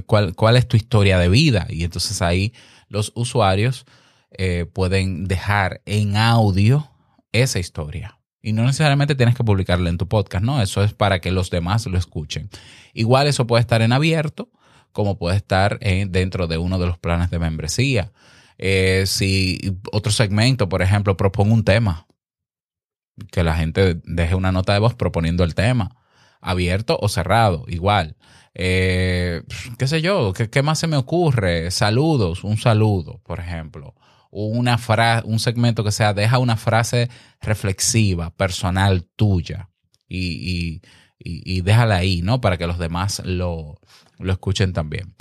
cuál, 0.05 0.33
cuál 0.33 0.55
es 0.57 0.67
tu 0.67 0.77
historia 0.77 1.19
de 1.19 1.29
vida. 1.29 1.67
Y 1.69 1.83
entonces 1.83 2.21
ahí 2.21 2.53
los 2.87 3.11
usuarios 3.15 3.85
eh, 4.31 4.65
pueden 4.71 5.25
dejar 5.25 5.81
en 5.85 6.17
audio 6.17 6.89
esa 7.31 7.59
historia. 7.59 8.19
Y 8.41 8.53
no 8.53 8.63
necesariamente 8.63 9.15
tienes 9.15 9.35
que 9.35 9.43
publicarla 9.43 9.89
en 9.89 9.97
tu 9.97 10.07
podcast, 10.07 10.43
no, 10.43 10.61
eso 10.61 10.83
es 10.83 10.93
para 10.93 11.19
que 11.19 11.31
los 11.31 11.49
demás 11.49 11.85
lo 11.87 11.97
escuchen. 11.97 12.49
Igual 12.93 13.27
eso 13.27 13.47
puede 13.47 13.61
estar 13.61 13.81
en 13.81 13.91
abierto 13.91 14.49
como 14.97 15.19
puede 15.19 15.37
estar 15.37 15.77
dentro 15.79 16.47
de 16.47 16.57
uno 16.57 16.79
de 16.79 16.87
los 16.87 16.97
planes 16.97 17.29
de 17.29 17.37
membresía. 17.37 18.11
Eh, 18.57 19.03
si 19.05 19.59
otro 19.91 20.11
segmento, 20.11 20.69
por 20.69 20.81
ejemplo, 20.81 21.15
propongo 21.15 21.53
un 21.53 21.63
tema, 21.63 22.07
que 23.31 23.43
la 23.43 23.55
gente 23.55 24.01
deje 24.05 24.33
una 24.33 24.51
nota 24.51 24.73
de 24.73 24.79
voz 24.79 24.95
proponiendo 24.95 25.43
el 25.43 25.53
tema, 25.53 25.95
abierto 26.41 26.97
o 27.01 27.09
cerrado, 27.09 27.65
igual. 27.67 28.15
Eh, 28.59 29.43
¿Qué 29.77 29.87
sé 29.87 30.01
yo? 30.01 30.33
¿qué, 30.33 30.63
más 30.63 30.79
se 30.79 30.87
me 30.87 30.97
ocurre? 30.97 31.69
Saludos, 31.69 32.43
un 32.43 32.57
saludo, 32.57 33.21
por 33.23 33.39
ejemplo. 33.39 33.93
Una 34.31 34.79
un 35.25 35.39
segmento 35.39 35.83
que 35.83 35.91
sea, 35.91 36.13
deja 36.13 36.39
una 36.39 36.57
frase 36.57 37.09
reflexiva, 37.39 38.31
personal 38.31 39.05
tuya. 39.15 39.69
Y, 40.07 40.79
y, 40.79 40.81
y, 41.19 41.61
déjala 41.61 41.97
ahí, 41.97 42.21
¿no? 42.21 42.41
Para 42.41 42.57
que 42.57 42.67
los 42.67 42.79
demás 42.79 43.21
lo, 43.25 43.79
lo 44.17 44.31
escuchen 44.31 44.73
también. 44.73 45.15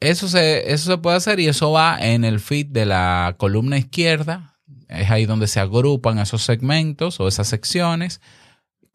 Eso 0.00 0.28
se, 0.28 0.72
eso 0.72 0.90
se 0.92 0.98
puede 0.98 1.16
hacer 1.16 1.40
y 1.40 1.48
eso 1.48 1.72
va 1.72 1.98
en 2.00 2.24
el 2.24 2.38
feed 2.38 2.66
de 2.66 2.86
la 2.86 3.34
columna 3.38 3.78
izquierda. 3.78 4.58
Es 4.88 5.10
ahí 5.10 5.26
donde 5.26 5.46
se 5.46 5.60
agrupan 5.60 6.18
esos 6.18 6.42
segmentos 6.42 7.18
o 7.20 7.28
esas 7.28 7.48
secciones 7.48 8.20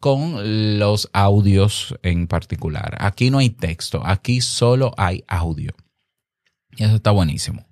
con 0.04 0.78
los 0.78 1.08
audios 1.14 1.94
en 2.02 2.26
particular. 2.26 2.94
Aquí 3.00 3.30
no 3.30 3.38
hay 3.38 3.48
texto, 3.48 4.02
aquí 4.04 4.42
solo 4.42 4.92
hay 4.98 5.24
audio. 5.28 5.72
Y 6.76 6.84
eso 6.84 6.96
está 6.96 7.10
buenísimo. 7.10 7.66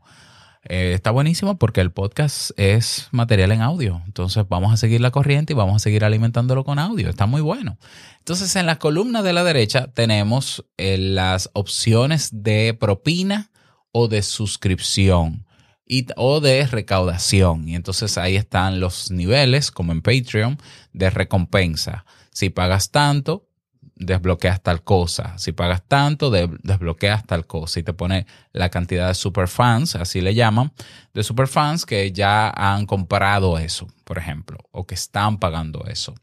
Eh, 0.64 0.92
está 0.94 1.10
buenísimo 1.10 1.58
porque 1.58 1.82
el 1.82 1.90
podcast 1.90 2.52
es 2.56 3.08
material 3.10 3.52
en 3.52 3.60
audio. 3.60 4.00
Entonces 4.06 4.46
vamos 4.48 4.72
a 4.72 4.78
seguir 4.78 5.02
la 5.02 5.10
corriente 5.10 5.52
y 5.52 5.56
vamos 5.56 5.76
a 5.76 5.78
seguir 5.80 6.06
alimentándolo 6.06 6.64
con 6.64 6.78
audio. 6.78 7.10
Está 7.10 7.26
muy 7.26 7.42
bueno. 7.42 7.76
Entonces 8.20 8.56
en 8.56 8.64
la 8.64 8.78
columna 8.78 9.20
de 9.20 9.34
la 9.34 9.44
derecha 9.44 9.88
tenemos 9.92 10.64
eh, 10.78 10.96
las 10.96 11.50
opciones 11.52 12.30
de 12.32 12.72
propina 12.72 13.50
o 13.90 14.08
de 14.08 14.22
suscripción 14.22 15.44
y, 15.84 16.06
o 16.16 16.40
de 16.40 16.66
recaudación. 16.66 17.68
Y 17.68 17.74
entonces 17.74 18.16
ahí 18.16 18.36
están 18.36 18.80
los 18.80 19.10
niveles, 19.10 19.70
como 19.70 19.92
en 19.92 20.00
Patreon, 20.00 20.56
de 20.94 21.10
recompensa. 21.10 22.06
Si 22.32 22.50
pagas 22.50 22.90
tanto, 22.90 23.46
desbloqueas 23.94 24.62
tal 24.62 24.82
cosa. 24.82 25.36
Si 25.38 25.52
pagas 25.52 25.82
tanto, 25.86 26.30
desbloqueas 26.30 27.26
tal 27.26 27.46
cosa. 27.46 27.80
Y 27.80 27.82
te 27.82 27.92
pone 27.92 28.26
la 28.52 28.68
cantidad 28.68 29.08
de 29.08 29.14
superfans, 29.14 29.96
así 29.96 30.20
le 30.20 30.34
llaman, 30.34 30.72
de 31.14 31.22
superfans 31.22 31.86
que 31.86 32.12
ya 32.12 32.50
han 32.50 32.86
comprado 32.86 33.58
eso, 33.58 33.86
por 34.04 34.18
ejemplo, 34.18 34.58
o 34.70 34.86
que 34.86 34.94
están 34.94 35.38
pagando 35.38 35.84
eso. 35.86 36.14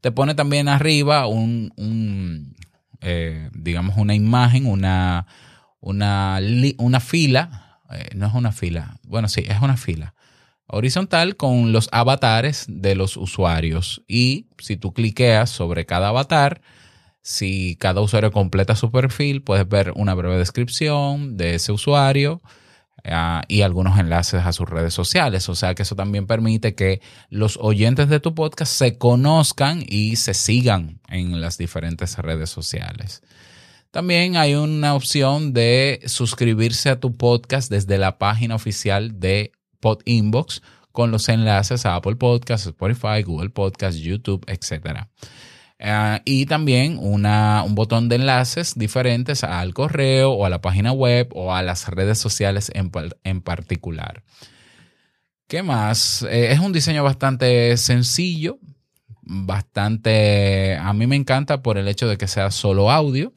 Te 0.00 0.12
pone 0.12 0.34
también 0.34 0.68
arriba 0.68 1.26
un, 1.26 2.54
eh, 3.00 3.50
digamos, 3.52 3.96
una 3.96 4.14
imagen, 4.14 4.66
una, 4.66 5.26
una, 5.80 6.40
una 6.78 7.00
fila. 7.00 7.80
Eh, 7.90 8.10
no 8.14 8.26
es 8.26 8.34
una 8.34 8.52
fila. 8.52 8.98
Bueno, 9.04 9.28
sí, 9.28 9.44
es 9.46 9.60
una 9.60 9.76
fila 9.76 10.15
horizontal 10.68 11.36
con 11.36 11.72
los 11.72 11.88
avatares 11.92 12.66
de 12.68 12.94
los 12.94 13.16
usuarios. 13.16 14.02
Y 14.08 14.46
si 14.58 14.76
tú 14.76 14.92
cliqueas 14.92 15.50
sobre 15.50 15.86
cada 15.86 16.08
avatar, 16.08 16.60
si 17.22 17.76
cada 17.80 18.00
usuario 18.00 18.30
completa 18.30 18.76
su 18.76 18.90
perfil, 18.90 19.42
puedes 19.42 19.68
ver 19.68 19.92
una 19.96 20.14
breve 20.14 20.38
descripción 20.38 21.36
de 21.36 21.56
ese 21.56 21.72
usuario 21.72 22.40
ah, 23.04 23.42
y 23.48 23.62
algunos 23.62 23.98
enlaces 23.98 24.44
a 24.44 24.52
sus 24.52 24.68
redes 24.68 24.94
sociales. 24.94 25.48
O 25.48 25.54
sea 25.54 25.74
que 25.74 25.82
eso 25.82 25.96
también 25.96 26.26
permite 26.26 26.74
que 26.74 27.00
los 27.28 27.58
oyentes 27.60 28.08
de 28.08 28.20
tu 28.20 28.34
podcast 28.34 28.72
se 28.72 28.96
conozcan 28.96 29.84
y 29.86 30.16
se 30.16 30.34
sigan 30.34 31.00
en 31.08 31.40
las 31.40 31.58
diferentes 31.58 32.16
redes 32.18 32.50
sociales. 32.50 33.22
También 33.90 34.36
hay 34.36 34.54
una 34.54 34.94
opción 34.94 35.52
de 35.52 36.02
suscribirse 36.06 36.90
a 36.90 37.00
tu 37.00 37.16
podcast 37.16 37.70
desde 37.70 37.98
la 37.98 38.18
página 38.18 38.54
oficial 38.54 39.18
de 39.18 39.52
PodInbox 39.80 40.62
con 40.92 41.10
los 41.10 41.28
enlaces 41.28 41.84
a 41.86 41.96
Apple 41.96 42.16
Podcasts, 42.16 42.66
Spotify, 42.66 43.22
Google 43.22 43.50
Podcasts, 43.50 44.00
YouTube, 44.00 44.44
etcétera. 44.46 45.10
Ah, 45.78 46.22
y 46.24 46.46
también 46.46 46.96
una, 46.98 47.62
un 47.62 47.74
botón 47.74 48.08
de 48.08 48.16
enlaces 48.16 48.78
diferentes 48.78 49.44
al 49.44 49.74
correo 49.74 50.32
o 50.32 50.46
a 50.46 50.48
la 50.48 50.62
página 50.62 50.92
web 50.92 51.28
o 51.34 51.52
a 51.52 51.62
las 51.62 51.88
redes 51.88 52.18
sociales 52.18 52.70
en, 52.74 52.90
en 53.24 53.42
particular. 53.42 54.22
¿Qué 55.48 55.62
más? 55.62 56.22
Eh, 56.22 56.52
es 56.52 56.58
un 56.60 56.72
diseño 56.72 57.04
bastante 57.04 57.76
sencillo, 57.76 58.58
bastante... 59.20 60.76
A 60.76 60.92
mí 60.94 61.06
me 61.06 61.16
encanta 61.16 61.62
por 61.62 61.76
el 61.76 61.88
hecho 61.88 62.08
de 62.08 62.16
que 62.16 62.26
sea 62.26 62.50
solo 62.50 62.90
audio. 62.90 63.32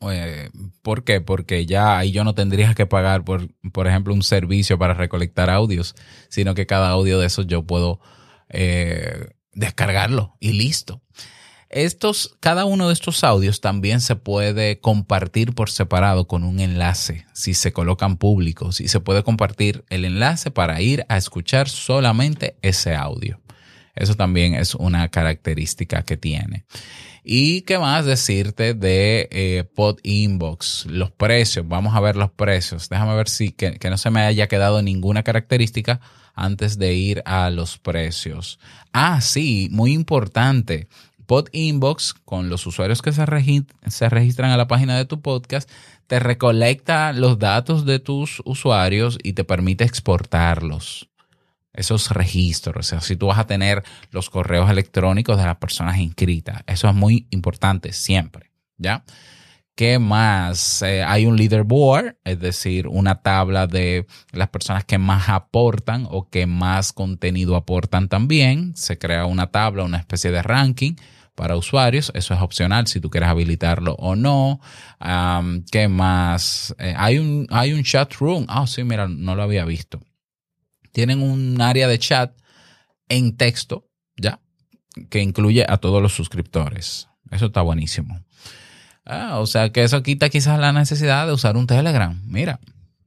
Eh, 0.00 0.50
¿Por 0.82 1.04
qué? 1.04 1.20
Porque 1.20 1.66
ya 1.66 1.98
ahí 1.98 2.12
yo 2.12 2.24
no 2.24 2.34
tendría 2.34 2.74
que 2.74 2.86
pagar, 2.86 3.24
por, 3.24 3.48
por 3.72 3.86
ejemplo, 3.86 4.14
un 4.14 4.22
servicio 4.22 4.78
para 4.78 4.94
recolectar 4.94 5.50
audios, 5.50 5.94
sino 6.28 6.54
que 6.54 6.66
cada 6.66 6.90
audio 6.90 7.18
de 7.18 7.26
esos 7.26 7.46
yo 7.46 7.64
puedo 7.64 8.00
eh, 8.48 9.30
descargarlo 9.52 10.36
y 10.40 10.52
listo. 10.52 11.02
Estos, 11.70 12.34
cada 12.40 12.64
uno 12.64 12.86
de 12.88 12.94
estos 12.94 13.24
audios 13.24 13.60
también 13.60 14.00
se 14.00 14.16
puede 14.16 14.80
compartir 14.80 15.54
por 15.54 15.68
separado 15.68 16.26
con 16.26 16.44
un 16.44 16.60
enlace 16.60 17.26
si 17.34 17.52
se 17.52 17.72
colocan 17.72 18.16
públicos 18.16 18.80
y 18.80 18.88
se 18.88 19.00
puede 19.00 19.22
compartir 19.22 19.84
el 19.90 20.06
enlace 20.06 20.50
para 20.50 20.80
ir 20.80 21.04
a 21.10 21.18
escuchar 21.18 21.68
solamente 21.68 22.56
ese 22.62 22.94
audio. 22.94 23.38
Eso 23.94 24.14
también 24.14 24.54
es 24.54 24.74
una 24.74 25.08
característica 25.08 26.04
que 26.04 26.16
tiene. 26.16 26.64
¿Y 27.30 27.60
qué 27.60 27.78
más 27.78 28.06
decirte 28.06 28.72
de 28.72 29.28
eh, 29.30 29.64
Pod 29.74 29.98
Inbox? 30.02 30.86
Los 30.86 31.10
precios, 31.10 31.68
vamos 31.68 31.94
a 31.94 32.00
ver 32.00 32.16
los 32.16 32.30
precios. 32.30 32.88
Déjame 32.88 33.14
ver 33.14 33.28
si 33.28 33.52
que, 33.52 33.78
que 33.78 33.90
no 33.90 33.98
se 33.98 34.08
me 34.08 34.22
haya 34.22 34.46
quedado 34.46 34.80
ninguna 34.80 35.22
característica 35.24 36.00
antes 36.34 36.78
de 36.78 36.94
ir 36.94 37.22
a 37.26 37.50
los 37.50 37.76
precios. 37.76 38.58
Ah, 38.94 39.20
sí, 39.20 39.68
muy 39.70 39.92
importante. 39.92 40.88
Pod 41.26 41.48
Inbox, 41.52 42.14
con 42.14 42.48
los 42.48 42.66
usuarios 42.66 43.02
que 43.02 43.12
se, 43.12 43.26
se 43.88 44.08
registran 44.08 44.50
a 44.50 44.56
la 44.56 44.66
página 44.66 44.96
de 44.96 45.04
tu 45.04 45.20
podcast, 45.20 45.68
te 46.06 46.20
recolecta 46.20 47.12
los 47.12 47.38
datos 47.38 47.84
de 47.84 47.98
tus 47.98 48.40
usuarios 48.46 49.18
y 49.22 49.34
te 49.34 49.44
permite 49.44 49.84
exportarlos. 49.84 51.10
Esos 51.78 52.10
registros, 52.10 52.76
o 52.76 52.82
sea, 52.82 53.00
si 53.00 53.14
tú 53.14 53.28
vas 53.28 53.38
a 53.38 53.46
tener 53.46 53.84
los 54.10 54.30
correos 54.30 54.68
electrónicos 54.68 55.38
de 55.38 55.44
las 55.44 55.56
personas 55.56 55.98
inscritas, 55.98 56.62
eso 56.66 56.88
es 56.88 56.94
muy 56.94 57.28
importante 57.30 57.92
siempre, 57.92 58.50
¿ya? 58.78 59.04
¿Qué 59.78 60.00
más? 60.00 60.82
Eh, 60.82 61.04
hay 61.04 61.24
un 61.26 61.36
leaderboard, 61.36 62.16
es 62.24 62.40
decir, 62.40 62.88
una 62.88 63.22
tabla 63.22 63.68
de 63.68 64.08
las 64.32 64.48
personas 64.48 64.84
que 64.84 64.98
más 64.98 65.28
aportan 65.28 66.08
o 66.10 66.28
que 66.28 66.46
más 66.46 66.92
contenido 66.92 67.54
aportan 67.54 68.08
también. 68.08 68.74
Se 68.74 68.98
crea 68.98 69.24
una 69.26 69.52
tabla, 69.52 69.84
una 69.84 69.98
especie 69.98 70.32
de 70.32 70.42
ranking 70.42 70.96
para 71.36 71.56
usuarios. 71.56 72.10
Eso 72.16 72.34
es 72.34 72.40
opcional 72.40 72.88
si 72.88 73.00
tú 73.00 73.08
quieres 73.08 73.28
habilitarlo 73.28 73.94
o 74.00 74.16
no. 74.16 74.58
¿Qué 75.70 75.86
más? 75.86 76.74
Eh, 76.80 76.94
hay, 76.96 77.18
un, 77.18 77.46
hay 77.48 77.72
un 77.72 77.84
chat 77.84 78.12
room. 78.14 78.46
Ah, 78.48 78.66
sí, 78.66 78.82
mira, 78.82 79.06
no 79.06 79.36
lo 79.36 79.44
había 79.44 79.64
visto. 79.64 80.00
Tienen 80.98 81.22
un 81.22 81.60
área 81.60 81.86
de 81.86 81.96
chat 82.00 82.36
en 83.08 83.36
texto, 83.36 83.88
¿ya? 84.16 84.40
Que 85.10 85.22
incluye 85.22 85.64
a 85.68 85.76
todos 85.76 86.02
los 86.02 86.12
suscriptores. 86.12 87.06
Eso 87.30 87.46
está 87.46 87.62
buenísimo. 87.62 88.24
Ah, 89.04 89.38
o 89.38 89.46
sea 89.46 89.70
que 89.70 89.84
eso 89.84 90.02
quita 90.02 90.28
quizás 90.28 90.58
la 90.58 90.72
necesidad 90.72 91.28
de 91.28 91.34
usar 91.34 91.56
un 91.56 91.68
Telegram. 91.68 92.20
Mira, 92.26 92.58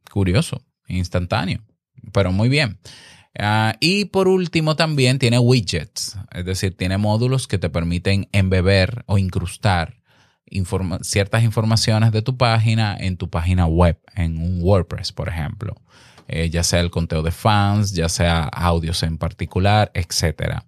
curioso, 0.09 0.65
instantáneo, 0.87 1.65
pero 2.13 2.31
muy 2.31 2.47
bien. 2.47 2.79
Ah, 3.37 3.75
y 3.81 4.05
por 4.05 4.29
último 4.29 4.77
también 4.77 5.19
tiene 5.19 5.37
widgets, 5.37 6.17
es 6.31 6.45
decir, 6.45 6.77
tiene 6.77 6.97
módulos 6.97 7.45
que 7.45 7.57
te 7.57 7.69
permiten 7.69 8.29
embeber 8.31 9.03
o 9.05 9.17
incrustar 9.17 9.97
ciertas 11.01 11.43
informaciones 11.43 12.13
de 12.13 12.21
tu 12.21 12.37
página 12.37 12.95
en 12.97 13.17
tu 13.17 13.29
página 13.29 13.65
web, 13.65 13.99
en 14.15 14.37
un 14.37 14.61
WordPress, 14.61 15.11
por 15.11 15.27
ejemplo. 15.27 15.75
Eh, 16.31 16.49
ya 16.49 16.63
sea 16.63 16.79
el 16.79 16.89
conteo 16.89 17.21
de 17.23 17.31
fans, 17.31 17.91
ya 17.91 18.07
sea 18.07 18.43
audios 18.45 19.03
en 19.03 19.17
particular, 19.17 19.91
etc. 19.93 20.61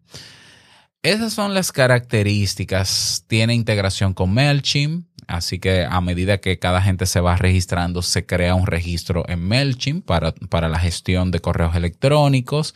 Esas 1.02 1.32
son 1.34 1.54
las 1.54 1.72
características. 1.72 3.24
Tiene 3.28 3.54
integración 3.54 4.14
con 4.14 4.34
MailChimp, 4.34 5.08
así 5.26 5.60
que 5.60 5.86
a 5.86 6.02
medida 6.02 6.40
que 6.40 6.60
cada 6.60 6.82
gente 6.82 7.06
se 7.06 7.22
va 7.22 7.38
registrando, 7.38 8.02
se 8.02 8.26
crea 8.26 8.56
un 8.56 8.68
registro 8.68 9.24
en 9.30 9.48
MailChimp 9.48 10.06
para, 10.06 10.34
para 10.34 10.68
la 10.68 10.80
gestión 10.80 11.32
de 11.32 11.40
correos 11.40 11.76
electrónicos. 11.76 12.76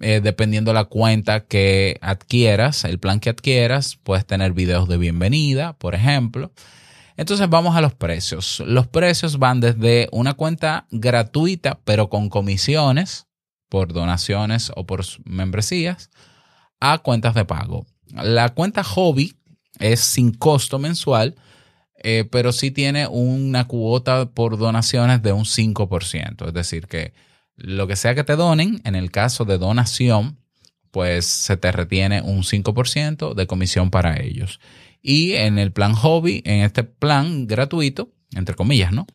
Eh, 0.00 0.20
dependiendo 0.20 0.72
la 0.72 0.84
cuenta 0.84 1.46
que 1.46 1.98
adquieras, 2.00 2.84
el 2.84 2.98
plan 2.98 3.20
que 3.20 3.30
adquieras, 3.30 3.96
puedes 3.96 4.26
tener 4.26 4.52
videos 4.52 4.88
de 4.88 4.96
bienvenida, 4.96 5.72
por 5.74 5.94
ejemplo. 5.94 6.52
Entonces 7.18 7.50
vamos 7.50 7.76
a 7.76 7.82
los 7.82 7.92
precios. 7.94 8.62
Los 8.64 8.86
precios 8.86 9.38
van 9.38 9.60
desde 9.60 10.08
una 10.12 10.32
cuenta 10.34 10.86
gratuita, 10.90 11.80
pero 11.84 12.08
con 12.08 12.30
comisiones 12.30 13.26
por 13.68 13.92
donaciones 13.92 14.72
o 14.76 14.86
por 14.86 15.04
membresías, 15.24 16.10
a 16.80 16.98
cuentas 16.98 17.34
de 17.34 17.44
pago. 17.44 17.86
La 18.12 18.50
cuenta 18.50 18.82
hobby 18.82 19.36
es 19.78 20.00
sin 20.00 20.32
costo 20.32 20.78
mensual, 20.78 21.36
eh, 22.02 22.26
pero 22.30 22.52
sí 22.52 22.70
tiene 22.70 23.06
una 23.06 23.66
cuota 23.66 24.30
por 24.30 24.56
donaciones 24.56 25.22
de 25.22 25.32
un 25.32 25.44
5%. 25.44 26.46
Es 26.46 26.54
decir, 26.54 26.86
que 26.86 27.12
lo 27.56 27.86
que 27.86 27.96
sea 27.96 28.14
que 28.14 28.24
te 28.24 28.36
donen, 28.36 28.80
en 28.84 28.94
el 28.94 29.10
caso 29.10 29.44
de 29.44 29.58
donación, 29.58 30.38
pues 30.90 31.26
se 31.26 31.56
te 31.56 31.70
retiene 31.72 32.22
un 32.22 32.44
5% 32.44 33.34
de 33.34 33.46
comisión 33.46 33.90
para 33.90 34.20
ellos. 34.20 34.60
Y 35.02 35.34
en 35.34 35.58
el 35.58 35.72
plan 35.72 35.94
hobby, 35.94 36.42
en 36.44 36.62
este 36.62 36.84
plan 36.84 37.46
gratuito, 37.46 38.12
entre 38.34 38.54
comillas, 38.54 38.92
¿no? 38.92 39.06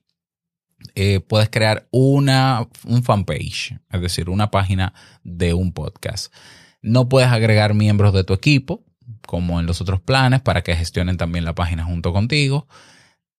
Eh, 0.96 1.22
puedes 1.22 1.50
crear 1.50 1.88
una 1.92 2.68
un 2.86 3.04
fanpage, 3.04 3.80
es 3.90 4.02
decir, 4.02 4.30
una 4.30 4.52
página 4.52 4.94
de 5.24 5.54
un 5.54 5.72
podcast. 5.72 6.34
No 6.82 7.08
puedes 7.08 7.30
agregar 7.30 7.74
miembros 7.74 8.14
de 8.14 8.24
tu 8.24 8.34
equipo, 8.34 8.84
como 9.26 9.60
en 9.60 9.66
los 9.66 9.82
otros 9.82 10.02
planes, 10.02 10.42
para 10.42 10.62
que 10.64 10.76
gestionen 10.76 11.18
también 11.18 11.46
la 11.46 11.56
página 11.56 11.86
junto 11.86 12.12
contigo. 12.12 12.68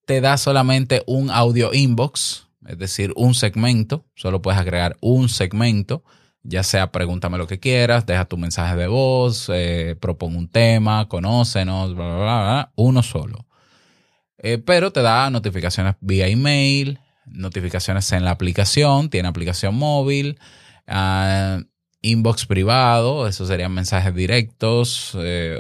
Te 0.06 0.20
da 0.20 0.36
solamente 0.36 1.02
un 1.06 1.30
audio 1.30 1.72
inbox, 1.72 2.48
es 2.66 2.78
decir, 2.78 3.12
un 3.16 3.34
segmento. 3.34 4.06
Solo 4.14 4.42
puedes 4.42 4.60
agregar 4.60 4.96
un 5.00 5.28
segmento 5.28 6.02
ya 6.44 6.62
sea 6.62 6.92
pregúntame 6.92 7.38
lo 7.38 7.46
que 7.46 7.58
quieras, 7.58 8.06
deja 8.06 8.26
tu 8.26 8.36
mensaje 8.36 8.76
de 8.76 8.86
voz, 8.86 9.50
eh, 9.52 9.96
un 10.20 10.48
tema, 10.48 11.08
conócenos, 11.08 11.94
bla, 11.94 12.04
bla, 12.04 12.16
bla, 12.16 12.72
uno 12.76 13.02
solo. 13.02 13.46
Eh, 14.38 14.58
pero 14.58 14.92
te 14.92 15.00
da 15.00 15.30
notificaciones 15.30 15.94
vía 16.00 16.28
email, 16.28 17.00
notificaciones 17.24 18.12
en 18.12 18.24
la 18.24 18.30
aplicación, 18.32 19.08
tiene 19.08 19.28
aplicación 19.28 19.74
móvil, 19.74 20.38
ah, 20.86 21.60
inbox 22.02 22.44
privado, 22.44 23.26
eso 23.26 23.46
serían 23.46 23.72
mensajes 23.72 24.14
directos, 24.14 25.16
eh, 25.18 25.58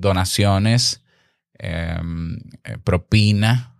donaciones, 0.00 1.04
em, 1.58 2.40
propina, 2.82 3.76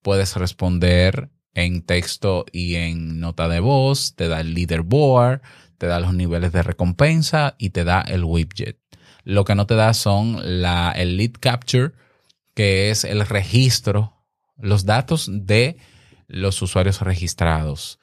puedes 0.00 0.36
responder 0.36 1.28
en 1.52 1.82
texto 1.82 2.46
y 2.52 2.76
en 2.76 3.20
nota 3.20 3.48
de 3.48 3.60
voz, 3.60 4.14
te 4.14 4.28
da 4.28 4.40
el 4.40 4.54
leaderboard, 4.54 5.42
te 5.78 5.86
da 5.86 6.00
los 6.00 6.14
niveles 6.14 6.52
de 6.52 6.62
recompensa 6.62 7.54
y 7.58 7.70
te 7.70 7.84
da 7.84 8.00
el 8.00 8.24
widget. 8.24 8.78
Lo 9.24 9.44
que 9.44 9.54
no 9.54 9.66
te 9.66 9.74
da 9.74 9.92
son 9.94 10.62
la, 10.62 10.92
el 10.92 11.16
lead 11.16 11.32
capture, 11.40 11.92
que 12.54 12.90
es 12.90 13.04
el 13.04 13.26
registro, 13.26 14.14
los 14.56 14.84
datos 14.84 15.28
de 15.30 15.76
los 16.28 16.60
usuarios 16.62 17.00
registrados. 17.00 17.98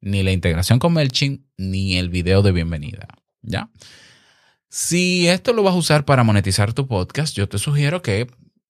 Ni 0.00 0.22
la 0.22 0.32
integración 0.32 0.78
con 0.78 0.94
MailChimp, 0.94 1.44
ni 1.56 1.96
el 1.96 2.08
video 2.08 2.42
de 2.42 2.52
bienvenida. 2.52 3.06
¿Ya? 3.42 3.70
Si 4.68 5.28
esto 5.28 5.52
lo 5.52 5.62
vas 5.62 5.74
a 5.74 5.78
usar 5.78 6.04
para 6.04 6.24
monetizar 6.24 6.72
tu 6.72 6.88
podcast, 6.88 7.36
yo 7.36 7.48
te 7.48 7.58
sugiero 7.58 8.02
que 8.02 8.26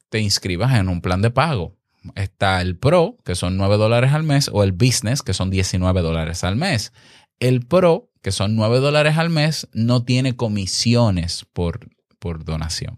te 0.08 0.20
inscribas 0.20 0.74
en 0.74 0.88
un 0.88 1.00
plan 1.00 1.22
de 1.22 1.30
pago. 1.30 1.76
Está 2.16 2.60
el 2.60 2.76
Pro, 2.76 3.16
que 3.24 3.36
son 3.36 3.56
9 3.56 3.76
dólares 3.76 4.12
al 4.12 4.24
mes, 4.24 4.50
o 4.52 4.64
el 4.64 4.72
Business, 4.72 5.22
que 5.22 5.34
son 5.34 5.50
19 5.50 6.02
dólares 6.02 6.42
al 6.42 6.56
mes. 6.56 6.92
El 7.38 7.64
Pro 7.64 8.11
que 8.22 8.32
son 8.32 8.56
9 8.56 8.78
dólares 8.78 9.18
al 9.18 9.30
mes, 9.30 9.68
no 9.72 10.04
tiene 10.04 10.36
comisiones 10.36 11.44
por, 11.52 11.90
por 12.18 12.44
donación. 12.44 12.96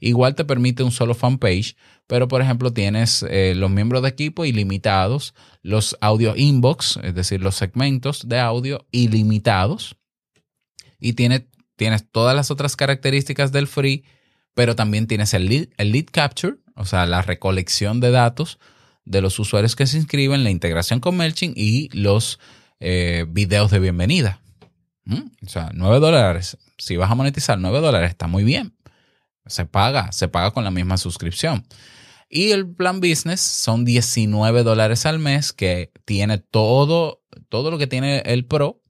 Igual 0.00 0.34
te 0.34 0.44
permite 0.46 0.82
un 0.82 0.90
solo 0.90 1.14
fanpage, 1.14 1.76
pero 2.06 2.26
por 2.26 2.40
ejemplo 2.40 2.72
tienes 2.72 3.24
eh, 3.28 3.54
los 3.54 3.70
miembros 3.70 4.02
de 4.02 4.08
equipo 4.08 4.44
ilimitados, 4.44 5.34
los 5.62 5.96
audio 6.00 6.34
inbox, 6.36 6.98
es 7.02 7.14
decir, 7.14 7.42
los 7.42 7.54
segmentos 7.54 8.28
de 8.28 8.40
audio 8.40 8.86
ilimitados, 8.90 9.96
y 10.98 11.12
tiene, 11.12 11.48
tienes 11.76 12.10
todas 12.10 12.34
las 12.34 12.50
otras 12.50 12.76
características 12.76 13.52
del 13.52 13.66
free, 13.66 14.04
pero 14.54 14.74
también 14.74 15.06
tienes 15.06 15.34
el 15.34 15.46
lead, 15.46 15.68
el 15.76 15.92
lead 15.92 16.06
capture, 16.10 16.56
o 16.74 16.84
sea, 16.84 17.06
la 17.06 17.22
recolección 17.22 18.00
de 18.00 18.10
datos 18.10 18.58
de 19.04 19.20
los 19.20 19.38
usuarios 19.38 19.76
que 19.76 19.86
se 19.86 19.98
inscriben, 19.98 20.44
la 20.44 20.50
integración 20.50 21.00
con 21.00 21.16
MailChimp 21.16 21.56
y 21.56 21.88
los 21.92 22.38
eh, 22.80 23.26
videos 23.28 23.70
de 23.70 23.78
bienvenida. 23.78 24.40
¿Mm? 25.04 25.30
O 25.44 25.48
sea, 25.48 25.70
9 25.74 26.00
dólares. 26.00 26.56
Si 26.78 26.96
vas 26.96 27.10
a 27.10 27.14
monetizar 27.14 27.58
9 27.58 27.80
dólares, 27.80 28.10
está 28.10 28.26
muy 28.26 28.42
bien. 28.42 28.74
Se 29.46 29.66
paga, 29.66 30.12
se 30.12 30.28
paga 30.28 30.50
con 30.50 30.64
la 30.64 30.70
misma 30.70 30.96
suscripción. 30.96 31.66
Y 32.28 32.52
el 32.52 32.68
plan 32.68 33.00
business 33.00 33.40
son 33.40 33.84
19 33.84 34.62
dólares 34.62 35.04
al 35.04 35.18
mes 35.18 35.52
que 35.52 35.92
tiene 36.04 36.38
todo, 36.38 37.22
todo 37.48 37.70
lo 37.70 37.78
que 37.78 37.88
tiene 37.88 38.20
el 38.20 38.46
Pro, 38.46 38.80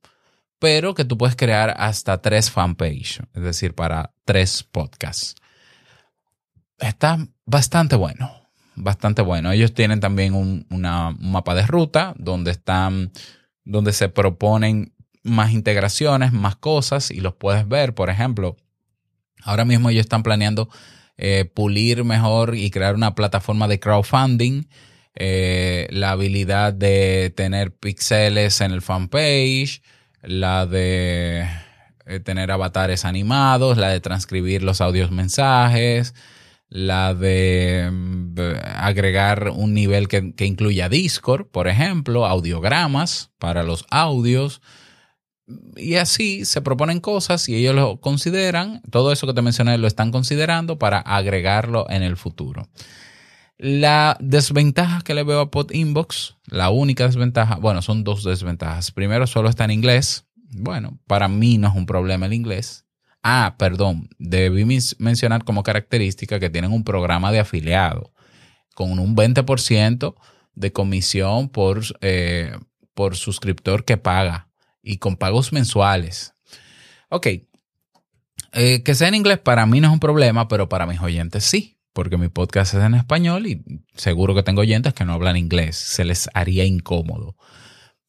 pero 0.59 0.95
que 0.95 1.07
tú 1.07 1.17
puedes 1.17 1.37
crear 1.37 1.75
hasta 1.79 2.21
tres 2.21 2.51
fanpage, 2.51 3.21
es 3.35 3.43
decir, 3.43 3.75
para 3.75 4.13
tres 4.27 4.63
podcasts. 4.63 5.35
Está 6.79 7.27
bastante 7.47 7.97
bueno, 7.97 8.31
bastante 8.75 9.23
bueno. 9.23 9.53
Ellos 9.53 9.73
tienen 9.73 10.01
también 10.01 10.35
un, 10.35 10.67
un 10.69 10.83
mapa 10.83 11.55
de 11.55 11.67
ruta 11.67 12.15
donde 12.19 12.51
están 12.51 13.11
donde 13.71 13.93
se 13.93 14.09
proponen 14.09 14.93
más 15.23 15.53
integraciones, 15.53 16.33
más 16.33 16.57
cosas 16.57 17.11
y 17.11 17.21
los 17.21 17.35
puedes 17.35 17.69
ver. 17.69 17.95
Por 17.95 18.11
ejemplo, 18.11 18.57
ahora 19.43 19.65
mismo 19.65 19.91
ellos 19.91 20.01
están 20.01 20.23
planeando 20.23 20.69
eh, 21.17 21.45
pulir 21.45 22.05
mejor 22.05 22.57
y 22.57 22.71
crear 22.71 22.95
una 22.95 23.15
plataforma 23.15 23.69
de 23.69 23.79
crowdfunding, 23.79 24.65
eh, 25.15 25.87
la 25.91 26.13
habilidad 26.13 26.73
de 26.73 27.33
tener 27.37 27.73
píxeles 27.75 28.61
en 28.61 28.73
el 28.73 28.83
fanpage, 28.83 29.83
la 30.23 30.67
de 30.67 31.47
eh, 32.07 32.21
tener 32.21 32.51
avatares 32.51 33.05
animados, 33.05 33.77
la 33.77 33.91
de 33.91 34.01
transcribir 34.01 34.63
los 34.63 34.81
audios 34.81 35.11
mensajes, 35.11 36.15
la 36.71 37.15
de 37.15 37.91
mm, 37.93 38.35
agregar 38.77 39.51
un 39.51 39.75
nivel 39.75 40.09
que, 40.09 40.33
incluya 40.47 40.89
Discord, 40.89 41.47
por 41.47 41.69
ejemplo, 41.69 42.27
audiogramas 42.27 43.33
para 43.39 43.65
los 43.65 43.85
audios. 43.91 44.63
Y 45.77 45.97
así 45.97 46.45
se 46.45 46.63
proponen 46.63 47.01
cosas 47.01 47.49
y 47.49 47.57
ellos 47.57 47.75
lo 47.75 48.01
consideran, 48.01 48.83
todo 48.89 49.11
eso 49.11 49.27
que 49.27 49.35
te 49.35 49.43
mencioné 49.43 49.77
lo 49.79 49.89
están 49.89 50.13
considerando 50.13 50.79
para 50.79 51.01
agregarlo 51.01 51.91
en 51.91 52.05
el 52.05 52.17
futuro. 52.17 52.69
La 53.59 54.17
desventaja 54.21 55.03
que 55.03 55.13
le 55.13 55.25
veo 55.25 55.41
a 55.41 55.51
Pod 55.51 55.73
Inbox, 55.73 56.37
la 56.47 56.71
única 56.71 57.05
desventaja, 57.05 57.57
bueno, 57.57 57.83
son 57.83 58.05
dos 58.05 58.23
desventajas. 58.23 58.93
Primero, 58.93 59.27
solo 59.27 59.51
está 59.51 59.65
en 59.65 59.73
inglés. 59.73 60.25
Bueno, 60.53 60.99
para 61.09 61.27
mí 61.27 61.59
no 61.59 61.69
es 61.69 61.75
un 61.75 61.85
problema 61.85 62.27
el 62.27 62.33
inglés. 62.33 62.87
Ah, 63.23 63.57
perdón, 63.59 64.09
debí 64.19 64.65
mencionar 64.99 65.45
como 65.45 65.63
característica 65.63 66.41
que 66.41 66.51
tienen 66.51 66.73
un 66.73 66.85
programa 66.85 67.31
de 67.33 67.41
afiliado 67.41 68.13
con 68.75 68.99
un 68.99 69.15
20% 69.15 70.15
de 70.55 70.73
comisión 70.73 71.49
por, 71.49 71.83
eh, 72.01 72.57
por 72.95 73.17
suscriptor 73.17 73.85
que 73.85 73.99
paga 73.99 74.49
y 74.83 74.97
con 74.97 75.17
pagos 75.17 75.53
mensuales. 75.53 76.35
Ok, 77.11 77.27
eh, 78.53 78.83
que 78.83 78.95
sea 78.95 79.09
en 79.09 79.15
inglés 79.15 79.39
para 79.39 79.67
mí 79.67 79.81
no 79.81 79.89
es 79.89 79.93
un 79.93 80.01
problema, 80.01 80.49
pero 80.49 80.69
para 80.69 80.87
mis 80.87 81.01
oyentes 81.01 81.45
sí, 81.45 81.79
porque 81.93 82.17
mi 82.17 82.29
podcast 82.29 82.75
es 82.75 82.83
en 82.83 82.95
español 82.95 83.47
y 83.47 83.63
seguro 83.95 84.35
que 84.35 84.43
tengo 84.43 84.63
oyentes 84.63 84.95
que 84.95 85.05
no 85.05 85.13
hablan 85.13 85.37
inglés, 85.37 85.77
se 85.77 86.05
les 86.05 86.29
haría 86.35 86.65
incómodo. 86.65 87.37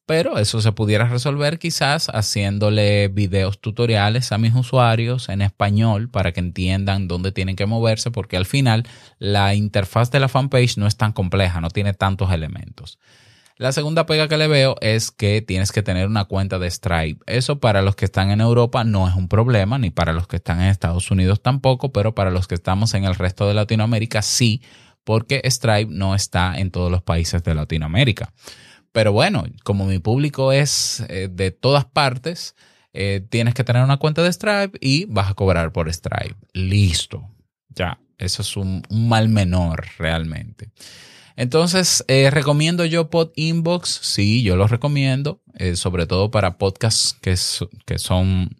Pero 0.05 0.37
eso 0.37 0.61
se 0.61 0.71
pudiera 0.71 1.07
resolver 1.07 1.59
quizás 1.59 2.07
haciéndole 2.07 3.07
videos 3.07 3.61
tutoriales 3.61 4.31
a 4.31 4.37
mis 4.37 4.53
usuarios 4.53 5.29
en 5.29 5.41
español 5.41 6.09
para 6.09 6.31
que 6.31 6.39
entiendan 6.39 7.07
dónde 7.07 7.31
tienen 7.31 7.55
que 7.55 7.65
moverse, 7.65 8.11
porque 8.11 8.35
al 8.35 8.45
final 8.45 8.85
la 9.19 9.53
interfaz 9.55 10.11
de 10.11 10.19
la 10.19 10.27
fanpage 10.27 10.77
no 10.77 10.87
es 10.87 10.97
tan 10.97 11.13
compleja, 11.13 11.61
no 11.61 11.69
tiene 11.69 11.93
tantos 11.93 12.31
elementos. 12.31 12.99
La 13.61 13.71
segunda 13.71 14.07
pega 14.07 14.27
que 14.27 14.37
le 14.37 14.47
veo 14.47 14.75
es 14.81 15.11
que 15.11 15.43
tienes 15.43 15.71
que 15.71 15.83
tener 15.83 16.07
una 16.07 16.25
cuenta 16.25 16.57
de 16.57 16.71
Stripe. 16.71 17.21
Eso 17.27 17.59
para 17.59 17.83
los 17.83 17.95
que 17.95 18.05
están 18.05 18.31
en 18.31 18.41
Europa 18.41 18.83
no 18.83 19.07
es 19.07 19.13
un 19.13 19.27
problema, 19.27 19.77
ni 19.77 19.91
para 19.91 20.13
los 20.13 20.25
que 20.25 20.37
están 20.37 20.61
en 20.61 20.69
Estados 20.69 21.11
Unidos 21.11 21.43
tampoco, 21.43 21.91
pero 21.91 22.15
para 22.15 22.31
los 22.31 22.47
que 22.47 22.55
estamos 22.55 22.95
en 22.95 23.03
el 23.03 23.13
resto 23.13 23.47
de 23.47 23.53
Latinoamérica 23.53 24.23
sí, 24.23 24.63
porque 25.03 25.43
Stripe 25.45 25.93
no 25.93 26.15
está 26.15 26.57
en 26.57 26.71
todos 26.71 26.89
los 26.89 27.03
países 27.03 27.43
de 27.43 27.53
Latinoamérica. 27.53 28.33
Pero 28.91 29.13
bueno, 29.13 29.45
como 29.63 29.85
mi 29.85 29.99
público 29.99 30.51
es 30.51 31.03
eh, 31.07 31.29
de 31.31 31.51
todas 31.51 31.85
partes, 31.85 32.55
eh, 32.93 33.25
tienes 33.29 33.53
que 33.53 33.63
tener 33.63 33.83
una 33.83 33.97
cuenta 33.97 34.21
de 34.21 34.31
Stripe 34.31 34.77
y 34.81 35.05
vas 35.05 35.31
a 35.31 35.33
cobrar 35.33 35.71
por 35.71 35.91
Stripe. 35.91 36.35
Listo. 36.53 37.29
Ya, 37.69 37.99
eso 38.17 38.41
es 38.41 38.57
un, 38.57 38.83
mal 38.89 39.29
menor 39.29 39.85
realmente. 39.97 40.71
Entonces, 41.37 42.03
eh, 42.09 42.29
¿recomiendo 42.29 42.83
yo 42.83 43.09
Pod 43.09 43.31
Inbox? 43.35 43.89
Sí, 44.03 44.43
yo 44.43 44.57
lo 44.57 44.67
recomiendo, 44.67 45.41
sobre 45.75 46.05
todo 46.05 46.29
para 46.29 46.57
podcasts 46.57 47.17
que, 47.21 47.35
que 47.85 47.97
son, 47.97 48.57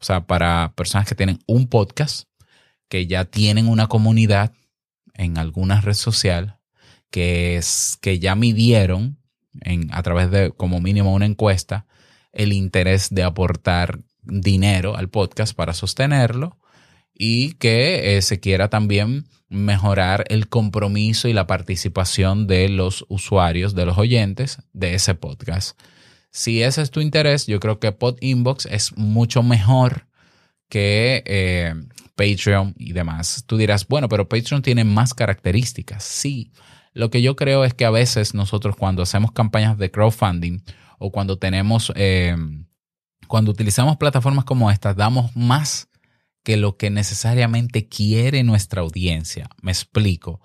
o 0.00 0.04
sea, 0.04 0.26
para 0.26 0.72
personas 0.76 1.08
que 1.08 1.16
tienen 1.16 1.40
un 1.46 1.66
podcast, 1.66 2.28
que 2.88 3.08
ya 3.08 3.24
tienen 3.24 3.68
una 3.68 3.88
comunidad 3.88 4.52
en 5.14 5.36
alguna 5.36 5.80
red 5.80 5.94
social, 5.94 6.58
que, 7.10 7.56
es, 7.56 7.98
que 8.00 8.20
ya 8.20 8.36
midieron 8.36 9.18
a 9.90 10.02
través 10.02 10.30
de 10.30 10.52
como 10.52 10.80
mínimo 10.80 11.12
una 11.12 11.26
encuesta 11.26 11.86
el 12.32 12.52
interés 12.52 13.08
de 13.10 13.22
aportar 13.22 14.00
dinero 14.22 14.96
al 14.96 15.08
podcast 15.08 15.54
para 15.54 15.74
sostenerlo 15.74 16.58
y 17.14 17.52
que 17.54 18.16
eh, 18.16 18.22
se 18.22 18.40
quiera 18.40 18.68
también 18.68 19.26
mejorar 19.48 20.24
el 20.28 20.48
compromiso 20.48 21.28
y 21.28 21.34
la 21.34 21.46
participación 21.46 22.46
de 22.46 22.68
los 22.70 23.04
usuarios, 23.08 23.74
de 23.74 23.84
los 23.84 23.98
oyentes 23.98 24.62
de 24.72 24.94
ese 24.94 25.14
podcast. 25.14 25.78
Si 26.30 26.62
ese 26.62 26.80
es 26.80 26.90
tu 26.90 27.00
interés, 27.00 27.46
yo 27.46 27.60
creo 27.60 27.78
que 27.78 27.92
Pod 27.92 28.16
Inbox 28.20 28.64
es 28.66 28.96
mucho 28.96 29.42
mejor 29.42 30.06
que 30.70 31.22
eh, 31.26 31.74
Patreon 32.14 32.74
y 32.78 32.94
demás. 32.94 33.44
Tú 33.46 33.58
dirás, 33.58 33.86
bueno, 33.86 34.08
pero 34.08 34.26
Patreon 34.26 34.62
tiene 34.62 34.84
más 34.84 35.12
características. 35.12 36.02
Sí, 36.02 36.50
lo 36.94 37.10
que 37.10 37.22
yo 37.22 37.36
creo 37.36 37.64
es 37.64 37.74
que 37.74 37.84
a 37.84 37.90
veces 37.90 38.34
nosotros 38.34 38.76
cuando 38.76 39.02
hacemos 39.02 39.32
campañas 39.32 39.78
de 39.78 39.90
crowdfunding 39.90 40.62
o 40.98 41.10
cuando 41.10 41.38
tenemos, 41.38 41.92
eh, 41.96 42.36
cuando 43.26 43.50
utilizamos 43.50 43.96
plataformas 43.96 44.44
como 44.44 44.70
estas, 44.70 44.96
damos 44.96 45.34
más 45.36 45.88
que 46.42 46.56
lo 46.56 46.76
que 46.76 46.90
necesariamente 46.90 47.88
quiere 47.88 48.42
nuestra 48.42 48.82
audiencia. 48.82 49.48
Me 49.62 49.72
explico. 49.72 50.40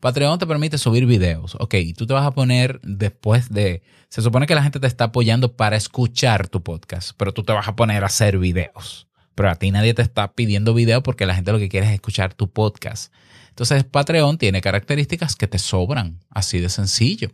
Patreon 0.00 0.38
te 0.38 0.46
permite 0.46 0.78
subir 0.78 1.06
videos. 1.06 1.56
Ok, 1.60 1.76
tú 1.96 2.06
te 2.06 2.14
vas 2.14 2.26
a 2.26 2.32
poner 2.32 2.80
después 2.82 3.50
de... 3.50 3.82
Se 4.08 4.20
supone 4.20 4.46
que 4.46 4.54
la 4.54 4.62
gente 4.62 4.80
te 4.80 4.86
está 4.86 5.04
apoyando 5.04 5.56
para 5.56 5.76
escuchar 5.76 6.48
tu 6.48 6.62
podcast, 6.62 7.12
pero 7.16 7.32
tú 7.32 7.44
te 7.44 7.52
vas 7.52 7.68
a 7.68 7.76
poner 7.76 8.02
a 8.02 8.06
hacer 8.06 8.38
videos. 8.38 9.06
Pero 9.34 9.50
a 9.50 9.54
ti 9.54 9.70
nadie 9.70 9.94
te 9.94 10.02
está 10.02 10.32
pidiendo 10.32 10.74
video 10.74 11.02
porque 11.02 11.24
la 11.24 11.34
gente 11.34 11.52
lo 11.52 11.58
que 11.58 11.68
quiere 11.68 11.86
es 11.86 11.92
escuchar 11.92 12.34
tu 12.34 12.50
podcast. 12.50 13.12
Entonces 13.52 13.84
Patreon 13.84 14.38
tiene 14.38 14.62
características 14.62 15.36
que 15.36 15.46
te 15.46 15.58
sobran, 15.58 16.20
así 16.30 16.58
de 16.58 16.70
sencillo. 16.70 17.32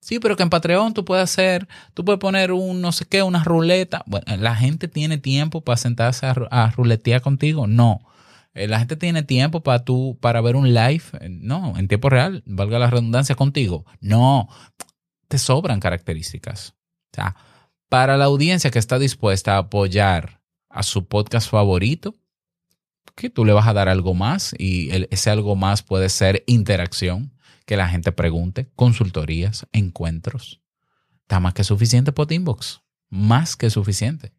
Sí, 0.00 0.18
pero 0.18 0.34
que 0.34 0.42
en 0.42 0.48
Patreon 0.48 0.94
tú 0.94 1.04
puedes 1.04 1.24
hacer, 1.24 1.68
tú 1.92 2.06
puedes 2.06 2.18
poner 2.18 2.52
un 2.52 2.80
no 2.80 2.90
sé 2.90 3.04
qué, 3.04 3.22
una 3.22 3.44
ruleta. 3.44 4.02
Bueno, 4.06 4.24
la 4.38 4.54
gente 4.54 4.88
tiene 4.88 5.18
tiempo 5.18 5.60
para 5.62 5.76
sentarse 5.76 6.24
a, 6.26 6.70
ruletear 6.70 7.20
contigo. 7.20 7.66
No. 7.66 8.00
Eh, 8.54 8.66
la 8.66 8.78
gente 8.78 8.96
tiene 8.96 9.22
tiempo 9.24 9.62
para 9.62 9.84
tú, 9.84 10.16
para 10.22 10.40
ver 10.40 10.56
un 10.56 10.72
live. 10.72 11.02
Eh, 11.20 11.28
no, 11.28 11.76
en 11.76 11.86
tiempo 11.86 12.08
real, 12.08 12.42
valga 12.46 12.78
la 12.78 12.88
redundancia 12.88 13.34
contigo. 13.34 13.84
No. 14.00 14.48
Te 15.28 15.36
sobran 15.36 15.80
características. 15.80 16.74
O 17.12 17.16
sea, 17.16 17.36
para 17.90 18.16
la 18.16 18.24
audiencia 18.24 18.70
que 18.70 18.78
está 18.78 18.98
dispuesta 18.98 19.56
a 19.56 19.58
apoyar 19.58 20.40
a 20.70 20.82
su 20.82 21.06
podcast 21.08 21.50
favorito, 21.50 22.14
que 23.18 23.30
tú 23.30 23.44
le 23.44 23.52
vas 23.52 23.66
a 23.66 23.72
dar 23.72 23.88
algo 23.88 24.14
más 24.14 24.54
y 24.58 24.90
ese 25.10 25.30
algo 25.30 25.56
más 25.56 25.82
puede 25.82 26.08
ser 26.08 26.44
interacción, 26.46 27.34
que 27.66 27.76
la 27.76 27.88
gente 27.88 28.12
pregunte, 28.12 28.70
consultorías, 28.76 29.66
encuentros. 29.72 30.62
Está 31.22 31.40
más 31.40 31.52
que 31.52 31.64
suficiente 31.64 32.12
por 32.12 32.32
Inbox, 32.32 32.80
más 33.10 33.56
que 33.56 33.70
suficiente. 33.70 34.32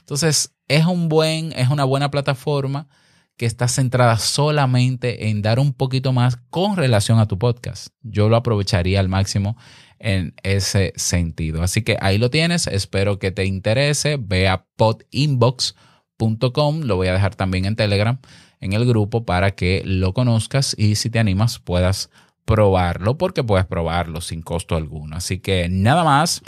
Entonces, 0.00 0.54
es 0.68 0.84
un 0.84 1.08
buen, 1.08 1.52
es 1.52 1.70
una 1.70 1.84
buena 1.84 2.10
plataforma 2.10 2.88
que 3.36 3.46
está 3.46 3.68
centrada 3.68 4.18
solamente 4.18 5.28
en 5.28 5.42
dar 5.42 5.58
un 5.58 5.72
poquito 5.72 6.12
más 6.12 6.36
con 6.50 6.76
relación 6.76 7.18
a 7.18 7.26
tu 7.26 7.38
podcast. 7.38 7.88
Yo 8.02 8.28
lo 8.28 8.36
aprovecharía 8.36 9.00
al 9.00 9.08
máximo 9.08 9.56
en 9.98 10.34
ese 10.42 10.92
sentido. 10.96 11.62
Así 11.62 11.82
que 11.82 11.96
ahí 12.00 12.18
lo 12.18 12.30
tienes. 12.30 12.66
Espero 12.66 13.18
que 13.18 13.32
te 13.32 13.46
interese. 13.46 14.18
Ve 14.20 14.46
a 14.46 14.66
podinbox.com 14.76 15.95
lo 16.18 16.96
voy 16.96 17.08
a 17.08 17.12
dejar 17.12 17.34
también 17.34 17.64
en 17.64 17.76
Telegram, 17.76 18.18
en 18.60 18.72
el 18.72 18.86
grupo, 18.86 19.24
para 19.24 19.52
que 19.52 19.82
lo 19.84 20.12
conozcas 20.14 20.74
y 20.78 20.94
si 20.96 21.10
te 21.10 21.18
animas 21.18 21.58
puedas 21.58 22.10
probarlo, 22.44 23.18
porque 23.18 23.44
puedes 23.44 23.66
probarlo 23.66 24.20
sin 24.20 24.40
costo 24.40 24.76
alguno. 24.76 25.16
Así 25.16 25.38
que 25.38 25.68
nada 25.68 26.04
más. 26.04 26.42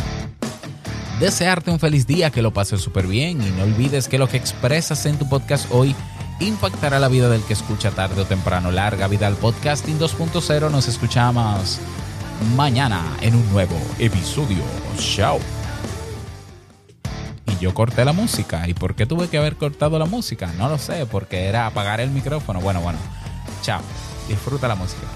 Desearte 1.21 1.73
un 1.73 1.81
feliz 1.81 2.07
día, 2.07 2.31
que 2.31 2.43
lo 2.43 2.53
pases 2.53 2.81
súper 2.81 3.09
bien 3.09 3.43
y 3.43 3.51
no 3.51 3.65
olvides 3.65 4.07
que 4.07 4.19
lo 4.19 4.29
que 4.29 4.37
expresas 4.37 5.05
en 5.05 5.19
tu 5.19 5.29
podcast 5.29 5.67
hoy 5.73 5.93
impactará 6.39 7.01
la 7.01 7.09
vida 7.09 7.29
del 7.29 7.43
que 7.43 7.55
escucha 7.55 7.91
tarde 7.91 8.23
o 8.23 8.25
temprano. 8.25 8.71
Larga 8.71 9.09
vida 9.09 9.27
al 9.27 9.35
podcasting 9.35 9.99
2.0. 9.99 10.71
Nos 10.71 10.87
escuchamos 10.87 11.81
mañana 12.57 13.03
en 13.21 13.35
un 13.35 13.51
nuevo 13.51 13.77
episodio. 13.99 14.63
Chao 14.97 15.58
yo 17.61 17.75
corté 17.75 18.05
la 18.05 18.13
música. 18.13 18.69
¿Y 18.69 18.75
por 18.75 18.95
qué 18.95 19.07
tuve 19.07 19.29
que 19.29 19.39
haber 19.39 19.57
cortado 19.57 19.99
la 19.99 20.07
música? 20.07 20.53
No 20.59 20.69
lo 20.69 20.79
sé, 20.79 21.07
porque 21.07 21.47
era 21.47 21.67
apagar 21.67 22.01
el 22.01 22.11
micrófono. 22.11 22.61
Bueno, 22.61 22.81
bueno. 22.81 22.99
Chao. 23.63 23.81
Disfruta 24.29 24.69
la 24.69 24.75
música. 24.75 25.07